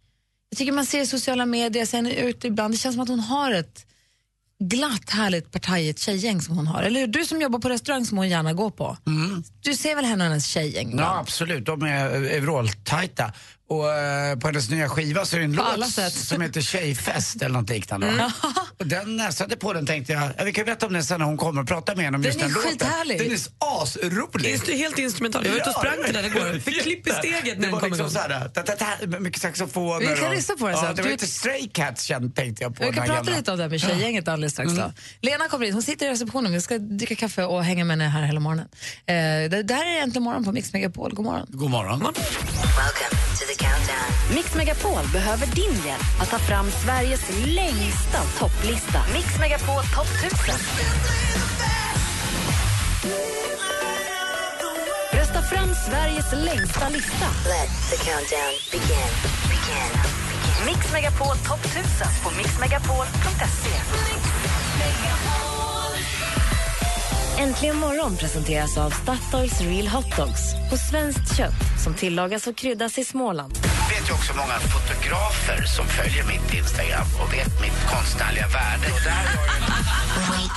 Jag 0.50 0.58
tycker 0.58 0.72
man 0.72 0.86
ser 0.86 1.02
i 1.02 1.06
sociala 1.06 1.46
medier, 1.46 1.86
ser 1.86 1.98
henne 1.98 2.14
ute 2.14 2.48
ibland, 2.48 2.74
det 2.74 2.78
känns 2.78 2.96
som 2.96 3.02
att 3.02 3.10
hon 3.10 3.20
har 3.20 3.52
ett 3.52 3.86
glatt, 4.60 5.10
härligt, 5.10 5.52
partajigt 5.52 6.00
tjejgäng 6.00 6.42
som 6.42 6.58
hon 6.58 6.68
har. 6.68 6.84
Eller 6.84 7.00
hur? 7.00 7.08
Du 7.08 7.26
som 7.26 7.42
jobbar 7.42 7.60
på 7.60 7.70
restaurang 7.70 8.06
som 8.06 8.18
hon 8.18 8.30
gärna 8.30 8.54
går 8.54 8.70
på. 8.70 8.98
Du 9.62 9.74
ser 9.76 9.96
väl 9.96 10.06
henne 10.06 10.24
och 10.24 10.30
hennes 10.30 10.46
tjejgäng? 10.46 10.96
Ja, 10.98 11.20
absolut. 11.20 11.66
De 11.66 11.82
är 11.82 12.34
eh, 12.34 12.42
vråltajta. 12.42 13.34
Och 13.70 13.94
eh, 13.94 14.38
på 14.38 14.48
hennes 14.48 14.70
nya 14.70 14.90
skiva 14.90 15.26
så 15.26 15.36
är 15.36 15.40
det 15.40 15.46
en 15.46 15.52
låt 15.52 15.90
sätt. 15.90 16.14
som 16.14 16.42
heter 16.42 16.62
Tjejfest 16.62 17.42
eller 17.42 17.60
något 17.60 17.70
liknande. 17.70 18.08
Mm. 18.08 18.32
Och 18.80 18.88
den 18.88 19.18
näsade 19.18 19.56
på 19.56 19.74
den 19.74 19.86
tänkte 19.86 20.14
jag, 20.14 20.32
ja, 20.38 20.44
vi 20.44 20.54
kan 20.54 20.66
berätta 20.66 20.86
om 20.88 20.94
den 20.94 21.04
sen 21.04 21.20
när 21.20 21.26
hon 21.26 21.38
kommer 21.38 21.62
och 21.62 21.68
pratar 21.68 21.96
med 21.96 22.06
henne 22.06 22.18
om 22.18 22.22
Den 22.22 22.32
just 22.32 22.42
är 22.42 22.44
den 22.44 22.54
låten. 22.54 22.70
skithärlig. 22.72 23.20
Den 23.20 23.32
är 23.32 23.40
asrolig. 23.82 24.78
Helt 24.78 25.00
instrumental. 25.00 25.46
Jag 25.46 25.52
var 25.52 25.60
ute 25.60 25.70
och 25.70 25.76
sprang 25.76 26.04
till 26.06 26.14
den 26.14 26.26
igår. 26.26 26.60
Fick 26.60 26.82
klipp 26.82 27.08
i 27.08 27.12
steget 27.12 27.60
när 27.60 27.68
den 27.68 27.80
kom 27.80 27.90
liksom 27.90 28.00
igång. 28.00 28.10
såhär, 28.10 29.20
mycket 29.20 29.42
saxofoner. 29.42 30.00
Vi 30.00 30.22
kan 30.22 30.32
lyssna 30.32 30.56
på 30.56 30.68
den 30.68 30.78
sen. 30.78 30.96
Det 30.96 31.02
var 31.02 31.10
lite 31.10 31.28
Stray 31.28 31.70
Cats 31.74 32.04
känd, 32.04 32.36
tänkte 32.36 32.64
jag 32.64 32.76
på. 32.76 32.84
Vi 32.84 32.92
den 32.92 32.96
kan 32.96 33.06
prata 33.08 33.32
lite 33.38 33.52
om 33.52 33.58
det 33.58 33.64
här 33.64 33.70
med 33.70 33.82
tjejgänget 33.82 34.28
alldeles 34.28 34.54
strax. 34.54 34.74
Då. 34.74 34.92
Lena 35.22 35.48
kommer 35.48 35.66
in, 35.66 35.74
hon 35.74 35.84
sitter 35.84 36.06
i 36.06 36.10
receptionen, 36.10 36.52
vi 36.52 36.62
ska 36.62 36.78
dricka 36.78 37.16
kaffe 37.16 37.44
och 37.44 37.64
hänga 37.64 37.86
med 37.86 37.98
henne 37.98 38.10
här 38.10 38.22
hela 38.24 38.40
morgonen. 38.40 38.68
Eh, 39.06 39.16
det, 39.50 39.64
det 39.64 39.74
här 39.74 39.86
är 39.86 40.02
Äntligen 40.02 40.24
morgon 40.24 40.44
på 40.44 40.52
Mix 40.52 40.74
Megapol. 40.74 41.14
God 41.14 41.26
morgon. 41.26 41.48
God 41.50 41.72
morgon. 41.72 42.14
Mix 44.36 44.56
Megapol 44.56 45.04
behöver 45.14 45.46
din 45.46 45.86
hjälp 45.86 46.22
att 46.22 46.30
ta 46.30 46.40
fram 46.40 46.72
Sveriges 46.72 47.22
längsta 47.46 48.22
topplista. 48.40 49.00
Mix 49.14 49.40
Megapol 49.40 49.84
topp 49.96 50.08
1000. 50.26 50.56
Rösta 55.12 55.42
fram 55.42 55.70
Sveriges 55.88 56.32
längsta 56.32 56.90
lista. 56.90 57.28
Mix 60.66 60.94
Megapol 60.94 61.38
topp 61.48 61.66
1000 61.66 61.84
på 62.24 62.30
mixmegapol.se. 62.38 63.74
Äntligen 67.40 67.76
morgon 67.76 68.18
presenteras 68.18 68.78
av 68.78 68.90
Statoils 68.90 69.62
Real 69.62 69.88
Hot 69.88 70.18
Dogs 70.18 70.44
på 70.70 70.78
svenskt 70.78 71.38
kött 71.38 71.62
som 71.84 71.94
tillagas 71.94 72.48
och 72.48 72.56
kryddas 72.56 72.98
i 72.98 73.04
Småland. 73.04 73.54
Jag 73.54 73.96
vet 73.96 74.10
ju 74.10 74.14
också 74.14 74.34
många 74.42 74.58
fotografer 74.76 75.60
som 75.76 75.86
följer 75.86 76.24
mitt 76.34 76.54
Instagram 76.54 77.08
och 77.22 77.34
vet 77.34 77.62
mitt 77.62 77.80
konstnärliga 77.94 78.48
värde. 78.48 78.88
Och 78.96 79.02
där 79.10 79.26
var 80.30 80.40
ju 80.44 80.50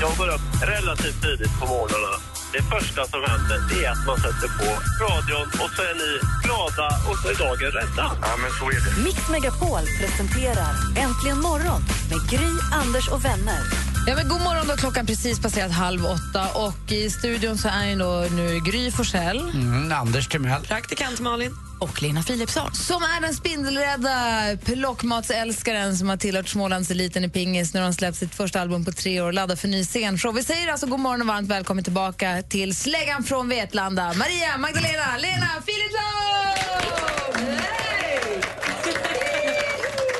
Jag 0.00 0.12
går 0.18 0.28
upp 0.36 0.46
relativt 0.74 1.22
tidigt 1.22 1.54
på 1.60 1.66
morgnarna. 1.66 2.12
Det 2.54 2.62
första 2.74 3.00
som 3.12 3.20
händer 3.30 3.58
det 3.70 3.84
är 3.84 3.90
att 3.90 4.06
man 4.06 4.16
sätter 4.16 4.48
på 4.58 4.68
radion 5.04 5.48
och 5.62 5.70
så 5.76 5.82
är 5.90 5.94
ni 6.02 6.10
glada 6.44 6.88
och 7.08 7.16
så 7.20 7.24
är 7.32 7.36
dagen 7.46 7.70
rädda. 7.78 8.06
Ja, 8.26 8.32
men 8.42 8.50
så 8.58 8.64
är 8.76 8.80
det. 8.84 8.92
Mix 9.06 9.18
Megapol 9.34 9.84
presenterar 10.00 10.72
Äntligen 11.04 11.40
morgon 11.48 11.80
med 12.10 12.20
Gry, 12.30 12.52
Anders 12.82 13.08
och 13.14 13.24
vänner. 13.24 13.91
Ja, 14.06 14.14
men 14.16 14.28
god 14.28 14.40
morgon, 14.40 14.66
då 14.68 14.76
klockan 14.76 15.06
precis 15.06 15.40
passerat 15.40 15.72
halv 15.72 16.06
åtta 16.06 16.48
och 16.54 16.92
i 16.92 17.10
studion 17.10 17.58
så 17.58 17.68
är 17.68 17.96
då 17.96 18.26
nu 18.36 18.60
Gry 18.60 18.90
Forssell. 18.90 19.38
mm, 19.38 19.92
Anders 19.92 20.28
Timell. 20.28 20.62
Praktikant 20.62 21.20
Malin. 21.20 21.52
Och 21.80 22.02
Lena 22.02 22.22
Philipsson. 22.22 22.74
Som 22.74 23.02
är 23.02 23.20
den 23.20 23.34
spindelrädda 23.34 24.42
plockmatsälskaren 24.64 25.96
som 25.96 26.08
har 26.08 26.16
tillhört 26.16 26.48
Smålandseliten 26.48 27.24
i 27.24 27.28
pingis 27.28 27.74
när 27.74 27.82
de 27.82 27.94
släppt 27.94 28.18
sitt 28.18 28.34
första 28.34 28.60
album 28.60 28.84
på 28.84 28.92
tre 28.92 29.20
år 29.20 29.26
och 29.26 29.32
laddar 29.34 29.56
för 29.56 29.68
ny 29.68 29.84
scenshow. 29.84 30.34
Vi 30.34 30.42
säger 30.42 30.68
alltså 30.72 30.86
god 30.86 31.00
morgon 31.00 31.20
och 31.20 31.26
varmt 31.26 31.48
välkommen 31.48 31.84
tillbaka 31.84 32.42
till 32.48 32.76
släggan 32.76 33.24
från 33.24 33.48
Vetlanda. 33.48 34.12
Maria, 34.16 34.56
Magdalena, 34.58 35.16
Lena 35.18 35.46
Philipsson! 35.66 36.02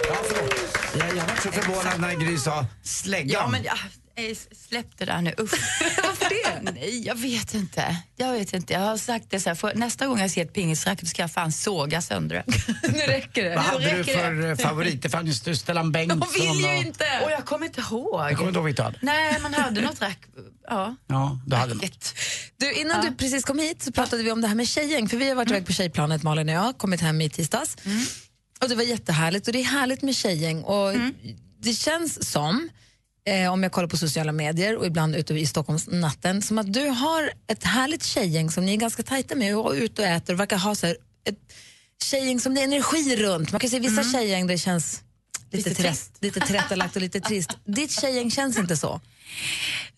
Ja, 0.08 0.16
förlåt. 0.28 0.54
Jag, 0.98 1.08
jag 1.08 1.24
var 1.26 1.31
så 1.42 1.52
förvånad 1.52 2.00
när 2.00 2.14
Gry 2.14 2.38
sa 2.38 2.66
släggan. 2.82 3.28
Ja, 3.42 3.48
men 3.48 3.62
ja, 3.64 3.74
eh, 4.16 4.36
släpp 4.68 4.98
det 4.98 5.04
där 5.04 5.22
nu. 5.22 5.34
Usch. 5.38 5.52
Varför 6.04 6.28
det? 6.64 6.72
Nej, 6.72 7.06
jag 7.06 7.14
vet 7.14 7.54
inte. 7.54 7.96
Jag 8.16 8.32
vet 8.32 8.52
inte. 8.52 8.72
Jag 8.72 8.80
har 8.80 8.96
sagt 8.96 9.30
det 9.30 9.40
så 9.40 9.50
här, 9.50 9.54
för 9.54 9.74
nästa 9.74 10.06
gång 10.06 10.20
jag 10.20 10.30
ser 10.30 10.42
ett 10.42 10.52
pingisracket 10.52 11.08
ska 11.08 11.22
jag 11.22 11.30
fan 11.32 11.52
såga 11.52 12.02
sönder 12.02 12.44
det. 12.46 12.52
Nu 12.92 12.98
räcker 12.98 13.44
det. 13.44 13.54
Vad 13.56 13.64
hade 13.64 13.84
du 13.90 14.02
räcker 14.02 14.14
för 14.18 14.50
eh, 14.50 14.56
favorit? 14.56 15.02
Det 15.02 15.08
fanns 15.10 15.48
ju 15.48 15.54
Stellan 15.56 15.92
Bengtsson. 15.92 16.20
Hon 16.22 16.32
vill 16.32 16.60
ju 16.60 16.66
och- 16.66 16.74
inte! 16.86 17.04
Och 17.24 17.30
jag 17.30 17.44
kommer 17.44 17.66
inte 17.66 17.80
ihåg. 17.80 18.20
Jag 18.20 18.36
kommer 18.36 18.48
inte 18.48 18.58
ihåg 18.58 18.66
vilket 18.66 18.84
hade. 18.84 18.98
Nej, 19.02 19.38
man 19.42 19.54
hörde 19.54 19.80
något 19.80 20.00
rack. 20.02 20.18
Ja. 20.68 20.96
Ja, 21.06 21.40
du 21.46 21.56
hade 21.56 21.74
något. 21.74 21.84
Ett. 21.84 22.14
Du, 22.56 22.72
innan 22.72 23.04
du 23.06 23.14
precis 23.14 23.44
kom 23.44 23.58
hit 23.58 23.82
så 23.82 23.92
pratade 23.92 24.22
vi 24.22 24.32
om 24.32 24.40
det 24.40 24.48
här 24.48 24.54
med 24.54 24.68
tjejgäng. 24.68 25.08
För 25.08 25.16
vi 25.16 25.28
har 25.28 25.34
varit 25.36 25.50
iväg 25.50 25.66
på 25.66 25.72
tjejplanet, 25.72 26.22
Malin 26.22 26.48
och 26.48 26.54
jag, 26.54 26.78
kommit 26.78 27.00
hem 27.00 27.20
i 27.20 27.30
tisdags. 27.30 27.76
Och 28.62 28.68
det 28.68 28.74
var 28.74 28.82
jättehärligt 28.82 29.46
och 29.46 29.52
det 29.52 29.60
är 29.60 29.64
härligt 29.64 30.02
med 30.02 30.14
tjejgäng. 30.14 30.62
Och 30.62 30.92
Det 31.60 31.72
känns 31.72 32.30
som, 32.30 32.68
eh, 33.26 33.52
om 33.52 33.62
jag 33.62 33.72
kollar 33.72 33.88
på 33.88 33.96
sociala 33.96 34.32
medier 34.32 34.76
och 34.76 34.86
ibland 34.86 35.16
ute 35.16 35.34
i 35.34 35.46
Stockholms 35.46 35.86
natten, 35.88 36.42
som 36.42 36.58
att 36.58 36.72
du 36.72 36.86
har 36.88 37.32
ett 37.46 37.64
härligt 37.64 38.04
tjejgäng 38.04 38.50
som 38.50 38.64
ni 38.64 38.72
är 38.72 38.76
ganska 38.76 39.02
tajta 39.02 39.34
med 39.34 39.56
och 39.56 39.76
är 39.76 39.80
ute 39.80 40.02
och 40.02 40.08
äter 40.08 40.34
och 40.34 40.40
verkar 40.40 40.56
ha 40.58 40.74
så 40.74 40.86
här, 40.86 40.96
ett 41.28 41.38
tjejgäng 42.04 42.40
som 42.40 42.54
det 42.54 42.60
är 42.60 42.64
energi 42.64 43.16
runt. 43.16 43.52
Man 43.52 43.60
kan 43.60 43.70
se 43.70 43.78
vissa 43.78 44.02
tjejgäng 44.12 44.46
där 44.46 44.54
det 44.54 44.58
känns 44.58 45.02
lite, 45.52 45.68
Lite 45.68 45.82
trist. 45.82 46.16
lite 46.20 46.40
tillrättalagt 46.40 46.96
och 46.96 47.02
lite 47.02 47.20
trist. 47.20 47.50
Ditt 47.64 48.00
tjejgäng 48.00 48.30
känns 48.30 48.58
inte 48.58 48.76
så. 48.76 49.00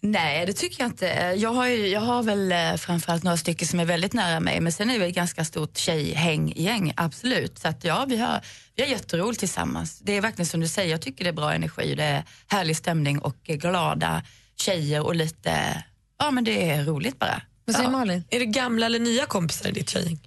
Nej, 0.00 0.46
det 0.46 0.52
tycker 0.52 0.82
jag 0.82 0.90
inte. 0.90 1.06
Jag 1.36 1.52
har, 1.52 1.66
ju, 1.66 1.86
jag 1.88 2.00
har 2.00 2.22
väl 2.22 2.52
eh, 2.52 2.74
framförallt 2.76 3.22
några 3.22 3.36
stycken 3.36 3.68
som 3.68 3.80
är 3.80 3.84
väldigt 3.84 4.12
nära 4.12 4.40
mig, 4.40 4.60
men 4.60 4.72
sen 4.72 4.90
är 4.90 4.98
vi 4.98 5.08
ett 5.08 5.14
ganska 5.14 5.44
stort 5.44 5.76
tjejhänggäng, 5.76 6.92
absolut. 6.96 7.58
Så 7.58 7.68
att 7.68 7.84
ja, 7.84 8.04
vi 8.08 8.16
har, 8.16 8.40
vi 8.76 8.82
har 8.82 8.90
jätteroligt 8.90 9.40
tillsammans. 9.40 9.98
Det 10.02 10.12
är 10.12 10.20
verkligen 10.20 10.46
som 10.46 10.60
du 10.60 10.68
säger, 10.68 10.90
jag 10.90 11.00
tycker 11.02 11.24
det 11.24 11.30
är 11.30 11.34
bra 11.34 11.54
energi, 11.54 11.94
det 11.94 12.04
är 12.04 12.24
härlig 12.48 12.76
stämning 12.76 13.18
och 13.18 13.36
glada 13.44 14.22
tjejer 14.56 15.00
och 15.06 15.14
lite, 15.14 15.84
ja 16.18 16.30
men 16.30 16.44
det 16.44 16.70
är 16.70 16.84
roligt 16.84 17.18
bara. 17.18 17.42
Vad 17.64 17.76
säger 17.76 17.88
Ja. 17.88 17.92
Malin? 17.98 18.24
Är 18.30 18.38
det 18.38 18.46
gamla 18.46 18.86
eller 18.86 18.98
nya 18.98 19.26
kompisar 19.26 19.68
i 19.68 19.72
ditt 19.72 19.90
tjejgäng? 19.90 20.18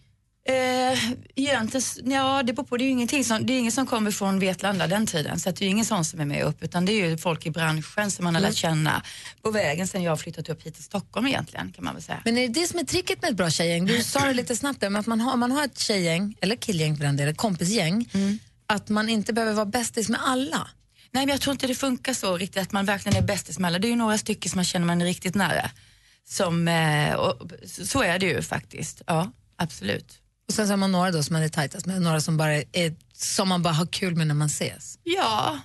Eh, 0.47 0.99
egentligen, 1.35 2.11
ja 2.11 2.43
det 2.43 2.53
beror 2.53 2.65
på, 2.65 2.77
det 2.77 2.83
är 2.83 2.85
ju 2.85 2.91
ingenting 2.91 3.23
som, 3.23 3.45
det 3.45 3.53
är 3.53 3.59
ingen 3.59 3.71
som 3.71 3.87
kommer 3.87 4.11
från 4.11 4.39
Vetlanda 4.39 4.87
den 4.87 5.07
tiden 5.07 5.39
så 5.39 5.51
det 5.51 5.65
är 5.65 5.69
ingen 5.69 5.85
sån 5.85 6.05
som 6.05 6.19
är 6.19 6.25
med 6.25 6.43
upp 6.43 6.63
utan 6.63 6.85
det 6.85 6.91
är 6.91 7.09
ju 7.09 7.17
folk 7.17 7.45
i 7.45 7.51
branschen 7.51 8.11
som 8.11 8.23
man 8.23 8.35
har 8.35 8.41
lärt 8.41 8.55
känna 8.55 9.03
på 9.41 9.51
vägen 9.51 9.87
sen 9.87 10.03
jag 10.03 10.11
har 10.11 10.17
flyttat 10.17 10.49
upp 10.49 10.63
hit 10.63 10.75
till 10.75 10.83
Stockholm 10.83 11.27
egentligen 11.27 11.71
kan 11.71 11.85
man 11.85 11.93
väl 11.93 12.03
säga. 12.03 12.21
Men 12.25 12.37
är 12.37 12.47
det 12.47 12.61
det 12.61 12.67
som 12.67 12.79
är 12.79 12.83
tricket 12.83 13.21
med 13.21 13.31
ett 13.31 13.37
bra 13.37 13.49
tjejgäng? 13.49 13.85
Du 13.85 14.03
sa 14.03 14.19
det 14.19 14.33
lite 14.33 14.55
snabbt 14.55 14.79
där, 14.79 14.89
men 14.89 14.99
att 14.99 15.07
man 15.07 15.21
har, 15.21 15.37
man 15.37 15.51
har 15.51 15.63
ett 15.63 15.79
tjejgäng, 15.79 16.35
eller 16.41 16.55
killgäng 16.55 16.97
för 16.97 17.03
den 17.03 17.17
delen, 17.17 17.35
kompisgäng, 17.35 18.09
att 18.67 18.89
man 18.89 19.09
inte 19.09 19.33
behöver 19.33 19.53
vara 19.53 19.65
bästis 19.65 20.09
med 20.09 20.19
alla. 20.23 20.69
Nej 21.11 21.25
men 21.25 21.29
jag 21.29 21.41
tror 21.41 21.51
inte 21.51 21.67
det 21.67 21.75
funkar 21.75 22.13
så 22.13 22.37
riktigt 22.37 22.61
att 22.61 22.71
man 22.71 22.85
verkligen 22.85 23.23
är 23.23 23.27
bästis 23.27 23.59
med 23.59 23.67
alla. 23.67 23.79
Det 23.79 23.87
är 23.87 23.89
ju 23.89 23.95
några 23.95 24.17
stycken 24.17 24.49
som 24.49 24.57
man 24.57 24.65
känner 24.65 24.85
man 24.85 25.01
är 25.01 25.05
riktigt 25.05 25.35
nära. 25.35 25.69
Som, 26.25 26.67
eh, 26.67 27.13
och, 27.13 27.51
så 27.65 28.01
är 28.01 28.19
det 28.19 28.25
ju 28.25 28.41
faktiskt, 28.41 29.01
ja 29.07 29.31
absolut. 29.55 30.21
Och 30.47 30.53
sen 30.53 30.67
så 30.67 30.71
har 30.73 30.77
man 30.77 30.91
några 30.91 31.11
då 31.11 31.23
som 31.23 31.33
man 31.33 31.43
är 31.43 31.49
tajtast 31.49 31.85
med, 31.85 32.01
några 32.01 32.21
som, 32.21 32.37
bara 32.37 32.53
är, 32.53 32.95
som 33.13 33.49
man 33.49 33.63
bara 33.63 33.73
har 33.73 33.85
kul 33.85 34.15
med 34.15 34.27
när 34.27 34.35
man 34.35 34.47
ses. 34.47 34.99
Ja, 35.03 35.59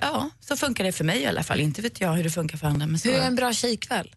ja, 0.00 0.30
så 0.40 0.56
funkar 0.56 0.84
det 0.84 0.92
för 0.92 1.04
mig 1.04 1.22
i 1.22 1.26
alla 1.26 1.42
fall. 1.42 1.60
Inte 1.60 1.82
vet 1.82 2.00
jag 2.00 2.12
hur 2.12 2.24
det 2.24 2.30
funkar 2.30 2.58
för 2.58 2.66
andra. 2.66 2.86
Men 2.86 2.98
så 2.98 3.08
Hur 3.08 3.18
är 3.18 3.26
en 3.26 3.34
bra 3.34 3.52
tjejkväll? 3.52 4.14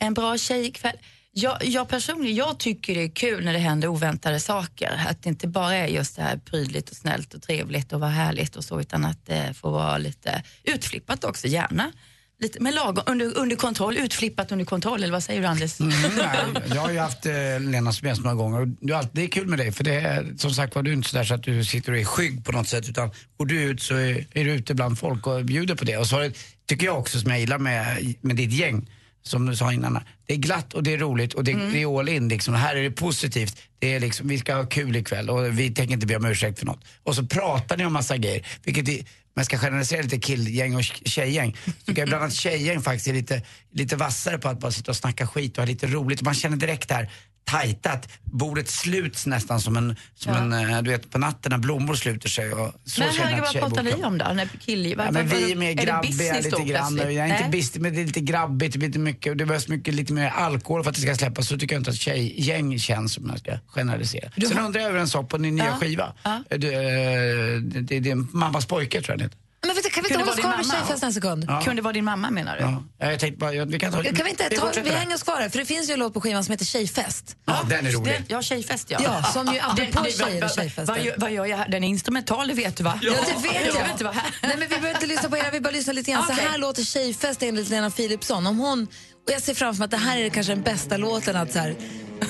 En 0.00 0.14
bra 0.14 0.38
tjejkväll? 0.38 0.96
Jag, 1.30 1.64
jag 1.64 1.88
personligen 1.88 2.36
jag 2.36 2.58
tycker 2.58 2.94
det 2.94 3.02
är 3.02 3.08
kul 3.08 3.44
när 3.44 3.52
det 3.52 3.58
händer 3.58 3.88
oväntade 3.88 4.40
saker. 4.40 5.04
Att 5.08 5.22
det 5.22 5.28
inte 5.28 5.48
bara 5.48 5.74
är 5.74 5.86
just 5.86 6.16
det 6.16 6.22
här 6.22 6.36
prydligt 6.36 6.90
och 6.90 6.96
snällt 6.96 7.34
och 7.34 7.42
trevligt 7.42 7.92
och 7.92 8.00
vara 8.00 8.10
härligt 8.10 8.56
och 8.56 8.64
så 8.64 8.80
utan 8.80 9.04
att 9.04 9.26
det 9.26 9.54
får 9.54 9.70
vara 9.70 9.98
lite 9.98 10.42
utflippat 10.64 11.24
också, 11.24 11.46
gärna. 11.46 11.92
Lite, 12.40 12.60
med 12.60 12.74
lagom, 12.74 13.04
under, 13.06 13.38
under 13.38 13.56
kontroll, 13.56 13.96
utflippat 13.96 14.52
under 14.52 14.64
kontroll 14.64 15.02
eller 15.02 15.12
vad 15.12 15.22
säger 15.22 15.40
du 15.40 15.46
Anders? 15.46 15.80
Mm, 15.80 15.92
nej, 16.16 16.62
jag 16.74 16.80
har 16.80 16.90
ju 16.90 16.98
haft 16.98 17.26
eh, 17.26 17.60
Lena 17.60 17.92
som 17.92 18.08
gäst 18.08 18.22
några 18.22 18.36
gånger 18.36 18.60
och 18.60 18.90
alltid, 18.90 19.10
det 19.12 19.22
är 19.22 19.28
kul 19.28 19.46
med 19.46 19.58
dig 19.58 19.72
för 19.72 19.84
det 19.84 19.94
är 19.94 20.34
som 20.36 20.50
sagt 20.50 20.74
var 20.74 20.82
du 20.82 20.90
är 20.90 20.94
inte 20.94 21.08
sådär 21.08 21.24
så 21.24 21.34
att 21.34 21.42
du 21.42 21.64
sitter 21.64 21.92
och 21.92 21.98
är 21.98 22.04
skygg 22.04 22.44
på 22.44 22.52
något 22.52 22.68
sätt 22.68 22.88
utan 22.88 23.10
går 23.36 23.46
du 23.46 23.62
ut 23.62 23.82
så 23.82 23.94
är, 23.94 24.26
är 24.34 24.44
du 24.44 24.50
ute 24.50 24.74
bland 24.74 24.98
folk 24.98 25.26
och 25.26 25.44
bjuder 25.44 25.74
på 25.74 25.84
det. 25.84 25.96
Och 25.96 26.06
så 26.06 26.18
det, 26.18 26.32
tycker 26.66 26.86
jag 26.86 26.98
också 26.98 27.20
som 27.20 27.30
jag 27.30 27.40
gillar 27.40 27.58
med, 27.58 28.14
med 28.20 28.36
ditt 28.36 28.52
gäng 28.52 28.86
som 29.22 29.46
du 29.46 29.56
sa 29.56 29.72
innan, 29.72 29.98
det 30.26 30.34
är 30.34 30.36
glatt 30.36 30.74
och 30.74 30.82
det 30.82 30.92
är 30.92 30.98
roligt 30.98 31.34
och 31.34 31.44
det, 31.44 31.54
det 31.72 31.82
är 31.82 31.98
all 31.98 32.08
in 32.08 32.28
liksom. 32.28 32.54
Här 32.54 32.76
är 32.76 32.82
det 32.82 32.90
positivt. 32.90 33.58
Det 33.78 33.94
är 33.94 34.00
liksom, 34.00 34.28
vi 34.28 34.38
ska 34.38 34.54
ha 34.54 34.66
kul 34.66 34.96
ikväll 34.96 35.30
och 35.30 35.58
vi 35.58 35.70
tänker 35.70 35.94
inte 35.94 36.06
be 36.06 36.16
om 36.16 36.24
ursäkt 36.24 36.58
för 36.58 36.66
något. 36.66 36.84
Och 37.02 37.14
så 37.14 37.26
pratar 37.26 37.76
ni 37.76 37.86
om 37.86 37.92
massa 37.92 38.16
grejer, 38.16 38.46
vilket 38.64 38.88
är, 38.88 39.04
man 39.38 39.44
ska 39.44 39.58
generalisera 39.58 40.02
lite 40.02 40.18
killgäng 40.18 40.76
och 40.76 40.82
tjejgäng. 40.82 41.56
så 41.64 41.84
Tycker 41.86 42.02
jag 42.02 42.06
ibland 42.08 42.24
att 42.24 42.32
tjejgäng 42.32 42.82
faktiskt 42.82 43.08
är 43.08 43.12
lite, 43.12 43.42
lite 43.72 43.96
vassare 43.96 44.38
på 44.38 44.48
att 44.48 44.60
bara 44.60 44.72
sitta 44.72 44.90
och 44.90 44.96
snacka 44.96 45.26
skit 45.26 45.58
och 45.58 45.64
ha 45.64 45.66
lite 45.66 45.86
roligt. 45.86 46.22
Man 46.22 46.34
känner 46.34 46.56
direkt 46.56 46.90
här 46.90 47.10
tajtat, 47.50 48.08
bordet 48.24 48.68
sluts 48.68 49.26
nästan 49.26 49.60
som 49.60 49.76
en, 49.76 49.96
som 50.14 50.32
Ja. 50.32 50.38
en 50.38 50.52
eh, 50.70 50.82
du 50.82 50.90
vet 50.90 51.10
på 51.10 51.18
natten 51.18 51.50
när 51.50 51.58
blommor 51.58 51.94
sluter 51.94 52.28
sig. 52.28 52.52
Och 52.52 52.74
så 52.84 53.00
men 53.00 53.08
herregud, 53.18 53.40
vad 53.40 53.54
pratar 53.54 53.82
ni 53.82 53.92
om 54.04 54.18
då? 54.18 54.24
När 54.34 54.48
kill, 54.60 54.86
Ja, 54.98 55.10
men 55.10 55.28
vi 55.28 55.52
är 55.52 55.56
mer 55.56 55.72
grabbiga 55.72 56.00
business 56.12 56.44
lite 56.44 56.62
grann. 56.62 56.96
Jag 56.96 57.14
är 57.14 57.36
inte 57.38 57.48
bistig, 57.50 57.80
men 57.82 57.94
det 57.94 58.00
är 58.00 58.06
lite 58.06 58.20
grabbigt, 58.20 58.72
det, 58.72 58.78
blir 58.78 58.88
lite 58.88 58.98
mycket, 58.98 59.38
det 59.38 59.46
behövs 59.46 59.68
mycket, 59.68 59.94
lite 59.94 60.12
mer 60.12 60.28
alkohol 60.28 60.82
för 60.82 60.90
att 60.90 60.96
det 60.96 61.02
ska 61.02 61.14
släppas. 61.14 61.48
Så 61.48 61.58
tycker 61.58 61.74
jag 61.74 61.80
inte 61.80 61.90
att 61.90 61.96
tjejgäng 61.96 62.78
känns, 62.78 63.18
om 63.18 63.28
jag 63.30 63.38
ska 63.38 63.58
generalisera. 63.66 64.30
Sen 64.48 64.58
undrar 64.58 64.80
jag 64.80 64.88
över 64.90 65.00
en 65.00 65.08
sak 65.08 65.28
på 65.28 65.38
din 65.38 65.54
nya 65.56 65.66
Ja. 65.66 65.76
skiva. 65.80 66.12
Du, 66.50 66.68
eh, 66.74 67.60
det, 67.62 67.80
det, 67.80 68.00
det 68.00 68.10
är 68.10 68.36
mammas 68.36 68.66
pojke 68.66 69.00
tror 69.02 69.12
jag 69.12 69.18
den 69.18 69.24
heter. 69.24 69.38
Men 69.66 69.74
vet 69.74 69.84
du, 69.84 69.90
kan 69.90 70.02
vi 70.02 70.08
inte 70.08 70.18
hålla 70.18 70.32
oss 70.32 70.38
kvar 70.38 70.56
vid 70.56 70.70
tjejfesten 70.70 71.06
en 71.06 71.12
sekund? 71.14 71.44
Ja. 71.48 71.60
Kunde 71.64 71.82
vara 71.82 71.92
din 71.92 72.04
mamma 72.04 72.30
menar 72.30 72.56
du? 72.56 72.62
Ja. 72.62 72.82
Jag 73.10 73.20
tänkte 73.20 73.38
bara, 73.38 73.54
ja, 73.54 73.64
vi 73.64 73.78
kan 73.78 73.92
ta 73.92 74.02
Kan 74.02 74.24
vi 74.24 74.30
inte 74.30 74.48
ta, 74.50 74.72
vi 74.84 74.90
hänger 74.90 75.14
oss 75.14 75.22
kvar 75.22 75.40
här, 75.40 75.48
för 75.48 75.58
det 75.58 75.64
finns 75.64 75.88
ju 75.88 75.92
en 75.92 75.98
låt 75.98 76.14
på 76.14 76.20
skivan 76.20 76.44
som 76.44 76.52
heter 76.52 76.64
Tjejfest. 76.64 77.36
Ja, 77.46 77.62
den 77.68 77.86
är 77.86 77.90
rolig. 77.90 78.12
Den, 78.14 78.24
ja, 78.28 78.42
tjejfest 78.42 78.90
ja. 78.90 78.98
Ja, 79.02 79.22
som 79.22 79.46
ju 79.54 79.58
apropå 79.60 80.04
tjejer 80.10 80.36
och 80.36 80.40
vad- 80.42 80.54
tjejfester. 80.54 80.84
Vad, 80.94 81.04
gör- 81.04 81.14
vad 81.18 81.32
gör 81.32 81.46
jag 81.46 81.56
här? 81.56 81.68
Den 81.68 81.84
är 81.84 81.88
instrumental, 81.88 82.48
det 82.48 82.54
vet 82.54 82.76
du 82.76 82.84
va? 82.84 82.98
Ja, 83.02 83.12
det 83.26 83.48
vet 83.48 83.74
jag. 83.74 83.90
Inte 83.90 84.04
vara 84.04 84.14
här. 84.14 84.34
Nej, 84.42 84.50
men 84.50 84.60
vi 84.60 84.66
behöver 84.68 84.90
inte 84.90 85.06
lyssna 85.06 85.28
på 85.28 85.36
hela, 85.36 85.50
vi 85.50 85.60
bara 85.60 85.70
lyssna 85.70 85.92
lite 85.92 86.10
grann. 86.12 86.26
Så 86.26 86.32
Okej. 86.32 86.44
här 86.50 86.58
låter 86.58 86.82
Tjejfest 86.84 87.42
enligt 87.42 87.68
Lena 87.68 87.90
Philipsson. 87.90 88.46
Om 88.46 88.58
hon, 88.58 88.82
och 89.26 89.32
jag 89.32 89.42
ser 89.42 89.54
framför 89.54 89.78
mig 89.78 89.84
att 89.84 89.90
det 89.90 89.96
här 89.96 90.18
är 90.18 90.28
kanske 90.28 90.52
den 90.54 90.62
bästa 90.62 90.96
låten 90.96 91.36
att 91.36 91.52
så 91.52 91.58
här, 91.58 91.74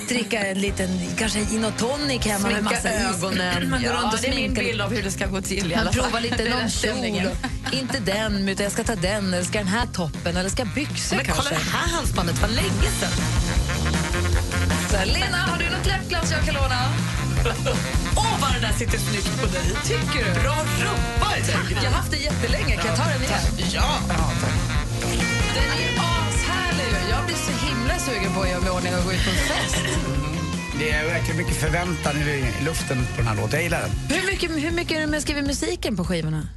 dricka 0.09 0.39
en 0.47 0.59
liten, 0.61 0.89
kanske 1.17 1.39
gin 1.39 1.65
och 1.65 1.77
tonic 1.77 2.25
hemma 2.25 2.47
med 2.47 2.57
Sminka 2.57 2.75
massa 2.75 2.89
is. 2.89 2.95
ögonen. 3.23 3.69
Man 3.69 3.81
går 3.83 3.91
ja, 3.93 4.01
runt 4.01 4.13
och 4.13 4.19
det 4.21 4.27
är 4.27 4.35
min 4.35 4.53
bild 4.53 4.81
av 4.81 4.93
hur 4.93 5.03
det 5.03 5.11
ska 5.11 5.25
gå 5.27 5.41
till 5.41 5.71
i 5.71 5.75
alla 5.75 5.91
fall. 5.93 6.03
provar 6.03 6.21
lite 6.21 6.43
någon 6.49 6.59
den 6.59 6.69
kjol. 6.69 7.29
Inte 7.71 7.99
den, 7.99 8.49
utan 8.49 8.63
jag 8.63 8.73
ska 8.73 8.83
ta 8.83 8.95
den. 8.95 9.33
Eller 9.33 9.43
ska 9.43 9.57
den 9.57 9.67
här 9.67 9.85
toppen? 9.85 10.37
Eller 10.37 10.49
ska 10.49 10.65
byxor 10.65 11.15
Men 11.15 11.25
kolla 11.25 11.35
kanske? 11.35 11.55
det 11.55 11.77
här 11.77 11.87
halsbandet, 11.95 12.41
vad 12.41 12.51
länge. 12.51 12.89
Så 14.89 14.95
här, 14.97 15.05
Lena, 15.05 15.37
har 15.37 15.57
du 15.57 15.65
något 15.69 15.85
läppgloss 15.85 16.31
jag 16.31 16.45
kan 16.45 16.53
låna? 16.55 16.93
Åh, 18.17 18.33
vad 18.41 18.53
det 18.53 18.59
där 18.67 18.73
sitter 18.73 18.97
snyggt 18.97 19.41
på 19.41 19.45
dig. 19.47 19.61
Tycker 19.85 20.25
du? 20.35 20.41
Bra 20.41 20.55
rumpa! 20.79 21.27
Jag 21.83 21.91
har 21.91 21.97
haft 21.97 22.11
det 22.11 22.17
jättelänge. 22.17 22.75
Kan 22.77 22.85
jag 22.87 22.97
ta 22.97 23.03
den 23.03 23.21
igen? 23.23 23.39
Ja! 23.73 23.99
Den 25.55 25.63
är 25.63 25.91
ashärlig. 25.99 26.58
Så 27.45 27.51
himla 27.67 27.99
sugen 27.99 28.33
på 28.33 28.41
att 28.41 28.49
göra 28.49 28.61
mig 28.61 28.71
ordning 28.71 28.95
och 28.95 29.03
gå 29.03 29.11
ut 29.13 29.23
på 29.23 29.29
en 29.29 29.35
fest. 29.35 29.75
Det 30.79 30.91
är 30.91 31.05
verkligen 31.05 31.37
mycket 31.37 31.55
förväntan 31.55 32.17
i 32.17 32.53
luften 32.65 32.97
på 33.11 33.17
den 33.17 33.27
här 33.27 33.35
låten. 33.35 33.51
Jag 33.53 33.63
gillar 33.63 33.81
den. 33.81 34.17
Hur 34.19 34.31
mycket, 34.31 34.51
hur 34.51 34.71
mycket 34.71 34.97
är 34.97 35.01
det 35.01 35.07
med 35.07 35.21
skriver 35.21 35.41
musiken 35.41 35.97
på 35.97 36.05
skivorna? 36.05 36.47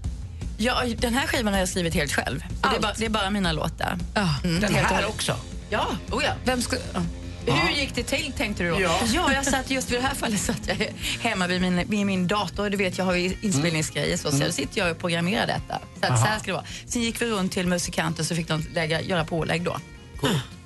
Ja, 0.57 0.83
den 0.99 1.15
här 1.15 1.27
skivan 1.27 1.53
har 1.53 1.61
jag 1.61 1.69
skrivit 1.69 1.95
helt 1.95 2.13
själv. 2.13 2.41
Så 2.41 2.69
Det, 2.71 2.77
är 2.77 2.81
bara, 2.81 2.93
det 2.99 3.05
är 3.05 3.11
bara 3.11 3.31
mina 3.31 3.53
låtar. 3.53 3.99
Ja. 4.15 4.35
Mm, 4.45 4.61
Den 4.61 4.75
här 4.75 5.07
också. 5.07 5.37
Ja, 5.71 5.87
oh 6.11 6.25
ja. 6.25 6.33
Vem 6.45 6.63
ska... 6.63 6.77
ja. 6.95 7.01
Hur 7.47 7.71
gick 7.77 7.95
det 7.95 8.03
till 8.03 8.33
tänkte 8.33 8.63
du 8.63 8.71
då? 8.71 8.81
Ja. 8.81 9.33
jag 9.33 9.47
satt 9.47 9.71
just 9.71 9.91
vid 9.91 9.99
det 10.01 10.07
här 10.07 10.15
fallet 10.15 10.41
satt 10.41 10.61
jag 10.67 10.77
hemma 11.21 11.47
vid 11.47 11.61
min, 11.61 11.77
vid 11.89 12.07
min 12.07 12.27
dator. 12.27 12.71
Du 12.71 12.77
vet, 12.77 12.99
jag 12.99 13.05
har 13.05 13.15
ju 13.15 13.37
inspelningsgrejer 13.41 14.17
så, 14.17 14.31
så 14.31 14.45
då 14.45 14.53
sitter 14.53 14.79
jag 14.81 14.91
och 14.91 14.99
programmerar 14.99 15.47
detta. 15.47 15.79
Så, 16.01 16.13
att, 16.13 16.21
så 16.21 16.27
här 16.27 16.39
ska 16.39 16.47
det 16.47 16.53
vara. 16.53 16.65
Sen 16.87 17.03
gick 17.03 17.23
vi 17.23 17.27
runt 17.27 17.53
till 17.53 17.67
musikanter 17.67 18.25
så 18.25 18.35
fick 18.35 18.49
de 18.49 18.67
lägga, 18.75 19.01
göra 19.01 19.25
pålägg 19.25 19.63
då. 19.63 19.77